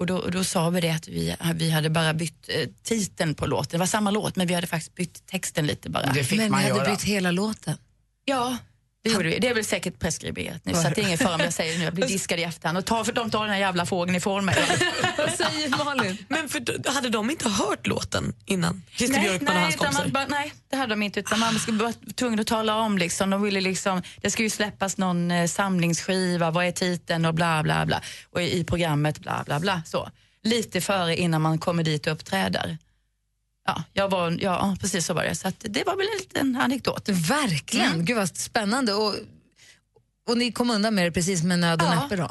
Och 0.00 0.06
då, 0.06 0.16
och 0.16 0.30
då 0.30 0.44
sa 0.44 0.70
vi 0.70 0.80
det 0.80 0.90
att 0.90 1.08
vi, 1.08 1.36
vi 1.54 1.70
hade 1.70 1.90
bara 1.90 2.14
bytt 2.14 2.48
eh, 2.48 2.68
titeln 2.82 3.34
på 3.34 3.46
låten. 3.46 3.68
Det 3.70 3.78
var 3.78 3.86
samma 3.86 4.10
låt 4.10 4.36
men 4.36 4.46
vi 4.46 4.54
hade 4.54 4.66
faktiskt 4.66 4.94
bytt 4.94 5.26
texten 5.26 5.66
lite 5.66 5.90
bara. 5.90 6.12
Det 6.12 6.24
fick 6.24 6.38
Men 6.38 6.50
man 6.50 6.60
ni 6.62 6.68
hade 6.68 6.80
göra. 6.84 6.90
bytt 6.90 7.02
hela 7.02 7.30
låten. 7.30 7.76
Ja, 8.24 8.56
det 9.04 9.10
gjorde 9.10 9.28
vi. 9.28 9.38
Det 9.38 9.48
är 9.48 9.54
väl 9.54 9.64
säkert 9.64 9.98
preskriberat 9.98 10.64
nu 10.64 10.74
så 10.74 10.88
att 10.88 10.94
det 10.94 11.00
är 11.00 11.06
ingen 11.06 11.18
fara 11.18 11.34
om 11.34 11.40
jag 11.40 11.52
säger 11.52 11.72
det 11.72 11.78
nu. 11.78 11.84
Jag 11.84 11.94
blir 11.94 12.06
diskad 12.08 12.38
i 12.38 12.42
efterhand 12.42 12.78
och 12.78 12.84
tar, 12.84 13.04
för 13.04 13.12
de 13.12 13.30
tar 13.30 13.40
den 13.40 13.50
här 13.50 13.60
jävla 13.60 13.86
fågeln 13.86 14.16
ifrån 14.16 14.44
mig. 14.44 14.56
Vad 15.18 15.30
säger 15.30 15.84
Malin? 15.84 16.18
Men 16.28 16.48
för, 16.48 16.90
hade 16.94 17.08
de 17.08 17.30
inte 17.30 17.48
hört 17.48 17.86
låten 17.86 18.34
innan? 18.46 18.82
Christer 18.90 19.18
nej, 19.18 19.28
Björkman 19.28 19.48
och 19.48 19.54
nej, 19.54 19.62
hans 19.62 19.74
utan 19.74 19.86
kompisar? 19.86 20.04
man, 20.04 20.12
bara, 20.12 20.26
nej, 20.26 20.52
det 20.70 20.76
hade 20.76 20.92
de 20.92 21.02
inte. 21.02 21.20
Utan 21.20 21.38
man 21.40 21.58
skulle 21.58 21.78
vara 21.78 21.92
tvungen 22.14 22.40
att 22.40 22.46
tala 22.46 22.76
om. 22.76 22.98
Liksom. 22.98 23.30
De 23.30 23.42
ville 23.42 23.60
liksom, 23.60 24.02
det 24.20 24.30
ska 24.30 24.42
ju 24.42 24.50
släppas 24.50 24.96
någon 24.96 25.30
eh, 25.30 25.46
samlingsskiva, 25.46 26.50
vad 26.50 26.64
är 26.64 26.72
titeln 26.72 27.24
och 27.24 27.34
bla 27.34 27.62
bla 27.62 27.86
bla. 27.86 28.02
Och 28.30 28.42
i, 28.42 28.58
i 28.58 28.64
programmet 28.64 29.18
bla 29.18 29.42
bla 29.46 29.60
bla. 29.60 29.82
Så. 29.86 30.10
Lite 30.44 30.80
före 30.80 31.16
innan 31.16 31.42
man 31.42 31.58
kommer 31.58 31.82
dit 31.82 32.06
och 32.06 32.12
uppträder. 32.12 32.78
Ja, 33.66 33.82
jag 33.92 34.08
var, 34.08 34.36
ja, 34.40 34.76
precis 34.80 35.06
så 35.06 35.14
var 35.14 35.24
det. 35.24 35.34
Så 35.34 35.48
att 35.48 35.54
det 35.68 35.84
var 35.86 35.96
väl 35.96 36.06
en 36.12 36.18
liten 36.18 36.56
anekdot. 36.56 37.08
Verkligen, 37.08 37.92
Mm. 37.92 38.04
gud 38.04 38.16
vad 38.16 38.36
spännande. 38.36 38.94
Och, 38.94 39.14
och 40.28 40.38
ni 40.38 40.52
kom 40.52 40.70
undan 40.70 40.94
med 40.94 41.04
det 41.06 41.12
precis 41.12 41.42
med 41.42 41.58
nöd 41.58 41.82
och 41.82 41.88
Ja. 41.88 41.94
näppe 42.02 42.16
då? 42.16 42.30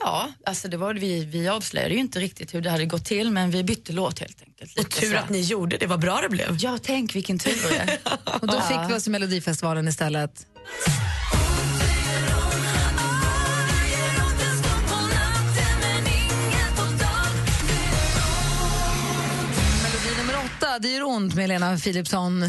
Ja, 0.00 0.28
alltså 0.46 0.68
det 0.68 0.76
var, 0.76 0.94
vi, 0.94 1.24
vi 1.24 1.48
avslöjade 1.48 1.94
ju 1.94 2.00
inte 2.00 2.18
riktigt 2.20 2.54
hur 2.54 2.60
det 2.60 2.70
hade 2.70 2.84
gått 2.86 3.04
till 3.04 3.30
men 3.30 3.50
vi 3.50 3.64
bytte 3.64 3.92
låt 3.92 4.18
helt 4.18 4.42
enkelt. 4.42 4.78
Och 4.78 4.90
tur 4.90 5.12
så. 5.12 5.18
att 5.18 5.30
ni 5.30 5.40
gjorde 5.40 5.76
det, 5.76 5.86
vad 5.86 6.00
bra 6.00 6.20
det 6.22 6.28
blev. 6.28 6.56
Ja, 6.60 6.78
tänk 6.82 7.14
vilken 7.14 7.38
tur. 7.38 7.54
Och 8.40 8.46
då 8.46 8.60
fick 8.60 8.78
vi 8.88 8.94
oss 8.94 9.06
i 9.06 9.10
Melodifestivalen 9.10 9.88
istället. 9.88 10.46
8, 20.76 20.78
det 20.78 20.88
gör 20.88 21.02
ont 21.02 21.34
med 21.34 21.48
Lena 21.48 21.78
Philipsson. 21.78 22.42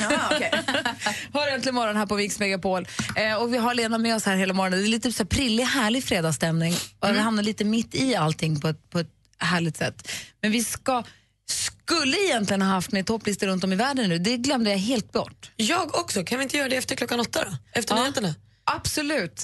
Ja, 0.00 0.36
okay. 0.36 0.50
Hör 1.32 1.48
äntligen 1.54 1.74
morgon 1.74 1.96
här 1.96 2.06
på 2.06 2.14
Mix 2.16 2.38
Megapol. 2.38 2.88
Eh, 3.16 3.34
och 3.34 3.54
vi 3.54 3.58
har 3.58 3.74
Lena 3.74 3.98
med 3.98 4.16
oss 4.16 4.24
här 4.24 4.36
hela 4.36 4.54
morgonen. 4.54 4.78
Det 4.80 4.86
är 4.86 4.88
lite 4.88 5.12
så 5.12 5.22
här 5.22 5.28
prillig, 5.28 5.64
härlig 5.64 6.04
fredagsstämning. 6.04 6.74
Och 7.00 7.08
vi 7.14 7.18
hamnar 7.18 7.42
lite 7.42 7.64
mitt 7.64 7.94
i 7.94 8.16
allting 8.16 8.60
på 8.60 8.68
ett, 8.68 8.90
på 8.90 8.98
ett 8.98 9.10
härligt 9.38 9.76
sätt. 9.76 10.08
Men 10.42 10.50
vi 10.52 10.64
ska 10.64 11.02
skulle 11.48 12.16
egentligen 12.16 12.62
ha 12.62 12.68
haft 12.68 12.92
med 12.92 13.06
topplistor 13.06 13.46
runt 13.46 13.64
om 13.64 13.72
i 13.72 13.76
världen 13.76 14.08
nu. 14.08 14.18
Det 14.18 14.36
glömde 14.36 14.70
jag 14.70 14.78
helt 14.78 15.12
bort. 15.12 15.50
Jag 15.56 15.94
också. 15.94 16.24
Kan 16.24 16.38
vi 16.38 16.42
inte 16.44 16.56
göra 16.56 16.68
det 16.68 16.76
efter 16.76 16.96
klockan 16.96 17.20
åtta 17.20 17.44
då? 17.50 17.56
Efter 17.80 17.94
Ja. 17.96 18.00
nyheterna? 18.02 18.34
Absolut. 18.68 19.40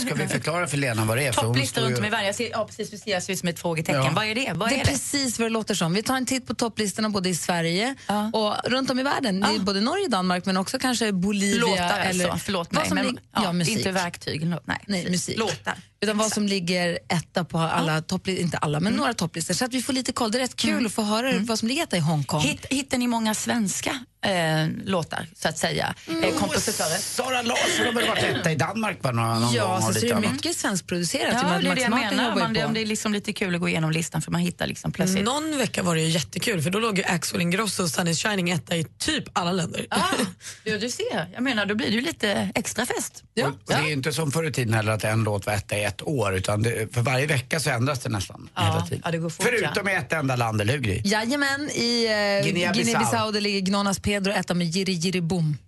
Ska 0.00 0.14
vi 0.14 0.28
förklara 0.28 0.66
för 0.66 0.76
Lena 0.76 1.04
vad 1.04 1.16
det 1.16 1.26
är? 1.26 1.32
Topplistor 1.32 1.82
runt 1.82 1.98
om 1.98 2.04
i 2.04 2.10
världen. 2.10 2.26
Jag 2.26 2.34
ser, 2.34 2.50
ja, 2.50 2.66
precis, 2.66 2.90
precis, 2.90 3.06
jag 3.06 3.22
ser 3.22 3.32
ut 3.32 3.38
som 3.38 3.48
ett 3.48 3.60
frågetecken. 3.60 4.04
Ja. 4.04 4.12
Vad 4.14 4.24
är 4.24 4.34
det? 4.34 4.52
Vad 4.54 4.68
det 4.68 4.74
är 4.74 4.80
är 4.80 4.84
det? 4.84 4.90
precis 4.90 5.38
vad 5.38 5.46
det 5.46 5.52
låter 5.52 5.74
som. 5.74 5.92
Vi 5.92 6.02
tar 6.02 6.16
en 6.16 6.26
titt 6.26 6.46
på 6.46 6.54
topplistorna 6.54 7.10
både 7.10 7.28
i 7.28 7.34
Sverige 7.34 7.94
och 8.32 8.54
runt 8.64 8.90
om 8.90 8.98
i 8.98 9.02
världen. 9.02 9.40
Det 9.40 9.46
är 9.46 9.58
både 9.58 9.80
Norge 9.80 10.04
och 10.04 10.10
Danmark 10.10 10.46
men 10.46 10.56
också 10.56 10.78
kanske 10.78 11.12
Bolivia. 11.12 11.60
Låtar 11.60 12.00
eller 12.00 12.28
alltså. 12.28 12.44
Förlåt 12.44 12.68
vad 12.70 12.80
mig. 12.80 12.88
som 12.88 12.94
Men, 12.94 13.18
ja, 13.34 13.44
ja, 13.44 13.52
musik. 13.52 13.76
Inte 13.76 13.90
verktyg. 13.92 14.46
Nej, 14.46 14.58
Nej, 14.86 15.10
musik. 15.10 15.38
Låtar. 15.38 15.74
Utan 16.02 16.18
vad 16.18 16.32
som 16.32 16.46
ligger 16.46 16.98
etta 17.08 17.44
på 17.44 17.58
alla 17.58 18.02
topplistor, 18.02 18.44
inte 18.44 18.58
alla, 18.58 18.80
men 18.80 18.92
några 18.92 19.14
topplistor. 19.14 19.54
Så 19.54 19.64
att 19.64 19.74
vi 19.74 19.82
får 19.82 19.92
lite 19.92 20.12
koll. 20.12 20.30
Det 20.32 20.38
är 20.38 20.40
rätt 20.40 20.56
kul 20.56 20.86
att 20.86 20.92
få 20.92 21.02
höra 21.02 21.32
vad 21.38 21.58
som 21.58 21.68
ligger 21.68 21.82
etta 21.82 21.96
i 21.96 22.00
Hongkong. 22.00 22.40
Hitt, 22.40 22.66
hittar 22.70 22.98
ni 22.98 23.06
många 23.06 23.34
svenska 23.34 24.04
eh, 24.22 24.66
låtar, 24.84 25.26
så 25.36 25.48
att 25.48 25.58
säga? 25.58 25.94
Eh, 26.22 26.38
kompositörer? 26.38 26.98
Sara 26.98 27.42
Larsson 27.42 27.86
har 27.86 27.92
väl 27.92 28.08
varit 28.08 28.24
etta 28.24 28.52
i 28.52 28.54
Danmark 28.54 28.98
va, 29.02 29.12
någon 29.12 29.40
någon 29.42 29.52
Ja, 29.52 29.66
gång? 29.68 29.80
så, 29.82 29.88
och 29.88 29.94
det 29.94 30.08
är 30.10 30.32
mycket 30.32 30.56
svenskproducerat. 30.56 31.34
Ja, 31.42 31.58
det 31.62 31.68
är 31.68 31.74
det 31.74 31.80
jag 31.80 31.90
menar. 31.90 32.34
Man, 32.36 32.52
det, 32.52 32.64
om 32.64 32.74
det 32.74 32.80
är 32.82 32.86
liksom 32.86 33.12
lite 33.12 33.32
kul 33.32 33.54
att 33.54 33.60
gå 33.60 33.68
igenom 33.68 33.90
listan 33.90 34.22
för 34.22 34.30
man 34.32 34.40
hittar 34.40 34.66
liksom 34.66 34.92
plötsligt. 34.92 35.24
Någon 35.24 35.58
vecka 35.58 35.82
var 35.82 35.94
det 35.94 36.00
ju 36.00 36.08
jättekul 36.08 36.62
för 36.62 36.70
då 36.70 36.78
låg 36.78 36.98
ju 36.98 37.04
Axel 37.04 37.40
Ingrosso 37.40 37.82
och 37.82 37.90
Sun 37.90 38.08
is 38.08 38.22
shining 38.22 38.50
etta 38.50 38.76
i 38.76 38.84
typ 38.98 39.24
alla 39.32 39.52
länder. 39.52 39.86
Ah, 39.90 40.00
ja, 40.64 40.78
du 40.78 40.90
ser. 40.90 41.30
Jag 41.34 41.42
menar, 41.42 41.66
då 41.66 41.74
blir 41.74 41.86
det 41.86 41.92
ju 41.94 42.00
lite 42.00 42.50
extra 42.54 42.86
fest. 42.86 43.22
Och 43.44 43.52
Det 43.66 43.74
är 43.74 43.86
ju 43.86 43.92
inte 43.92 44.12
som 44.12 44.32
förr 44.32 44.44
i 44.48 44.52
tiden 44.52 44.74
heller 44.74 44.92
att 44.92 45.04
en 45.04 45.24
låt 45.24 45.46
var 45.46 45.52
etta 45.52 45.76
i 45.78 45.84
ett 45.84 46.02
år 46.02 46.34
utan 46.36 46.62
det, 46.62 46.94
för 46.94 47.00
varje 47.02 47.26
vecka 47.26 47.60
så 47.60 47.70
ändras 47.70 47.98
det 48.00 48.08
nästan 48.08 48.48
hela 48.58 48.80
tiden. 48.86 49.02
ja, 49.04 49.10
det 49.10 49.18
går 49.18 49.30
fort, 49.30 49.46
Förutom 49.46 49.88
i 49.88 49.94
ett 49.94 50.12
enda 50.12 50.36
land, 50.36 50.60
eller 50.60 50.72
hur 50.72 50.80
Gry? 50.80 51.00
Jajamän, 51.04 51.70
i 51.70 52.04
eh, 52.06 52.10
Guinea-Bissau. 52.12 52.72
Guinea-Bissau 52.72 53.32
där 53.32 53.40
ligger 53.40 53.60
Gnonas 53.60 53.98
Pedro 54.10 54.32
etta 54.32 54.54
med 54.54 54.66
Jiri 54.66 54.92
Jiri 54.92 55.20
Boom. 55.20 55.58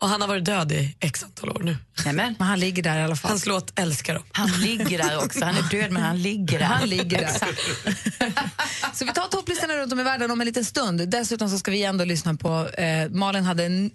Och 0.00 0.08
han 0.08 0.20
har 0.20 0.28
varit 0.28 0.44
död 0.44 0.72
i 0.72 0.96
x 1.00 1.22
antal 1.24 1.50
år 1.50 1.62
nu. 1.62 1.76
Nämen. 2.04 2.34
Men 2.38 2.48
han 2.48 2.60
ligger 2.60 2.82
där 2.82 2.98
i 2.98 3.02
alla 3.02 3.16
fall. 3.16 3.30
Hans 3.30 3.46
låt 3.46 3.78
älskar 3.78 4.14
dem. 4.14 4.22
Han 4.32 4.50
ligger 4.50 4.98
där 4.98 5.24
också. 5.24 5.44
Han 5.44 5.56
är 5.56 5.62
död 5.70 5.90
men 5.90 6.02
han 6.02 6.22
ligger 6.22 6.58
där. 6.58 6.66
Han 6.66 6.88
ligger 6.88 7.18
där. 7.18 7.32
Så 8.94 9.04
vi 9.04 9.12
tar 9.12 9.28
topplistorna 9.28 9.74
runt 9.74 9.92
om 9.92 10.00
i 10.00 10.02
världen 10.02 10.30
om 10.30 10.40
en 10.40 10.46
liten 10.46 10.64
stund. 10.64 11.08
Dessutom 11.08 11.48
så 11.48 11.58
ska 11.58 11.70
vi 11.70 11.84
ändå 11.84 12.04
lyssna 12.04 12.34
på, 12.34 12.68
eh, 12.68 13.08
Malin 13.10 13.44
hade 13.44 13.64
en 13.64 13.90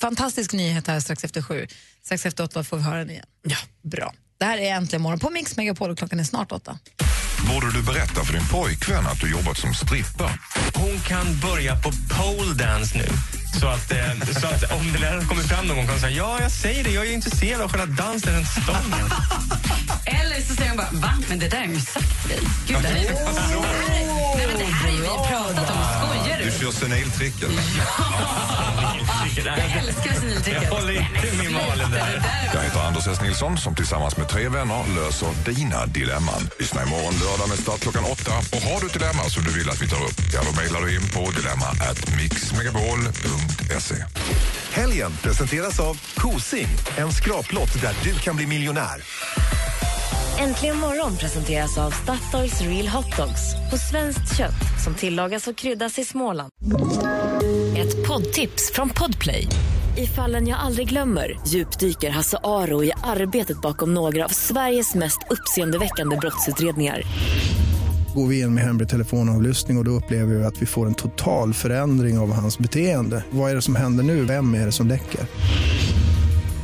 fantastisk 0.00 0.52
nyhet 0.52 0.86
här 0.86 1.00
strax 1.00 1.24
efter 1.24 1.42
sju. 1.42 1.66
Strax 2.04 2.26
efter 2.26 2.44
åtta 2.44 2.64
får 2.64 2.76
vi 2.76 2.82
höra 2.82 2.98
den 2.98 3.10
igen. 3.10 3.26
Ja. 3.42 3.56
Bra. 3.82 4.14
Det 4.38 4.44
här 4.44 4.58
är 4.58 4.74
Äntligen 4.74 5.02
morgon 5.02 5.18
på 5.18 5.30
Mix 5.30 5.56
Megapol 5.56 5.90
och 5.90 5.98
klockan 5.98 6.20
är 6.20 6.24
snart 6.24 6.52
åtta. 6.52 6.78
Borde 7.52 7.72
du 7.72 7.82
berätta 7.82 8.24
för 8.24 8.32
din 8.32 8.48
pojkvän 8.52 9.06
att 9.06 9.20
du 9.20 9.30
jobbat 9.30 9.58
som 9.58 9.74
strippa? 9.74 10.30
Hon 10.74 11.00
kan 11.00 11.40
börja 11.40 11.76
på 11.76 11.90
pole 11.90 12.54
dance 12.54 12.98
nu. 12.98 13.37
Så 13.60 13.66
att, 13.68 13.92
eh, 13.92 14.40
så 14.40 14.46
att 14.46 14.72
om 14.72 14.92
det 14.92 14.98
där 14.98 15.20
kommer 15.20 15.42
fram 15.42 15.66
någon 15.66 15.76
gång 15.76 15.86
kan 15.86 15.94
hon 15.94 16.00
säga 16.00 16.16
ja, 16.16 16.38
jag 16.40 16.50
säger 16.50 16.84
det, 16.84 16.90
jag 16.90 17.06
är 17.06 17.12
intresserad 17.12 17.60
av 17.60 17.70
själva 17.72 17.86
dansen 17.86 18.34
runt 18.34 18.48
stången. 18.48 19.06
Eller 20.04 20.40
så 20.48 20.54
säger 20.54 20.68
hon 20.68 20.76
bara, 20.76 20.90
va? 20.92 21.12
Men 21.28 21.38
det 21.38 21.48
där 21.48 21.58
har 21.58 21.64
jag 21.64 21.74
ju 21.74 21.80
sagt 21.80 22.22
till 22.22 22.30
dig. 22.30 22.40
Gud, 22.66 22.76
det 22.82 22.88
här 22.88 22.96
är 22.96 23.00
ju 23.00 23.08
det 23.08 23.14
här, 23.14 23.96
nej, 24.36 24.46
men 24.46 24.58
det 24.58 24.64
här 24.64 24.82
har 24.82 24.96
ju 24.96 25.02
vi 25.02 25.08
pratat 25.08 25.70
om. 25.70 25.77
Du? 26.58 26.64
kör 26.64 26.72
seniltricket. 26.72 27.50
Jag 29.36 29.58
älskar 29.58 30.20
seniltricket. 30.20 30.62
Jag 30.62 30.70
håller 30.70 30.92
inte 30.92 31.36
med 31.36 31.52
Malin 31.52 31.90
där. 31.90 32.22
Jag 32.54 32.62
heter 32.62 32.80
Anders 32.80 33.06
S. 33.06 33.20
Nilsson 33.22 33.58
som 33.58 33.74
tillsammans 33.74 34.16
med 34.16 34.28
tre 34.28 34.48
vänner 34.48 34.84
löser 34.94 35.28
dina 35.44 35.86
dilemman. 35.86 36.50
Lyssna 36.58 36.82
imorgon 36.82 37.14
lördag 37.24 37.48
med 37.48 37.58
start 37.58 37.80
klockan 37.80 38.04
åtta. 38.04 38.32
Och 38.52 38.62
har 38.62 38.80
du 38.80 38.86
ett 38.86 38.92
dilemma 38.92 39.22
som 39.22 39.44
du 39.44 39.50
vill 39.58 39.70
att 39.70 39.82
vi 39.82 39.88
tar 39.88 40.02
upp, 40.04 40.20
ja 40.34 40.40
då 40.46 40.60
mejlar 40.60 40.80
du 40.80 40.94
in 40.94 41.08
på 41.08 41.30
dilemma 41.30 41.68
at 41.90 42.16
mixmegapol.se. 42.16 43.94
Helgen 44.72 45.12
presenteras 45.22 45.80
av 45.80 46.00
Kosing, 46.16 46.68
en 46.96 47.12
skraplott 47.12 47.82
där 47.82 47.94
du 48.04 48.14
kan 48.18 48.36
bli 48.36 48.46
miljonär. 48.46 49.02
Äntligen 50.40 50.76
morgon 50.76 51.16
presenteras 51.16 51.78
av 51.78 51.90
Statoils 51.90 52.60
Real 52.60 52.88
Hot 52.88 53.16
Dogs 53.16 53.70
på 53.70 53.78
svenskt 53.78 54.36
kött 54.36 54.82
som 54.84 54.94
tillagas 54.94 55.48
och 55.48 55.56
kryddas 55.56 55.98
i 55.98 56.04
Småland. 56.04 56.50
Ett 57.76 58.08
poddtips 58.08 58.72
från 58.74 58.88
Podplay. 58.88 59.46
I 59.96 60.06
fallen 60.06 60.48
jag 60.48 60.58
aldrig 60.58 60.88
glömmer 60.88 61.40
djupdyker 61.46 62.10
Hasse 62.10 62.38
Aro 62.44 62.84
i 62.84 62.92
arbetet 63.04 63.60
bakom 63.60 63.94
några 63.94 64.24
av 64.24 64.28
Sveriges 64.28 64.94
mest 64.94 65.18
uppseendeväckande 65.30 66.16
brottsutredningar. 66.16 67.02
Går 68.14 68.26
vi 68.26 68.40
in 68.40 68.54
med 68.54 68.64
hemlig 68.64 68.88
telefonavlyssning 68.88 69.76
och, 69.76 69.80
och 69.80 69.84
då 69.84 69.90
upplever 69.90 70.34
vi 70.34 70.44
att 70.44 70.62
vi 70.62 70.66
får 70.66 70.86
en 70.86 70.94
total 70.94 71.54
förändring 71.54 72.18
av 72.18 72.32
hans 72.32 72.58
beteende. 72.58 73.24
Vad 73.30 73.50
är 73.50 73.54
det 73.54 73.62
som 73.62 73.76
händer 73.76 74.04
nu? 74.04 74.24
Vem 74.24 74.54
är 74.54 74.66
det 74.66 74.72
som 74.72 74.86
läcker? 74.88 75.20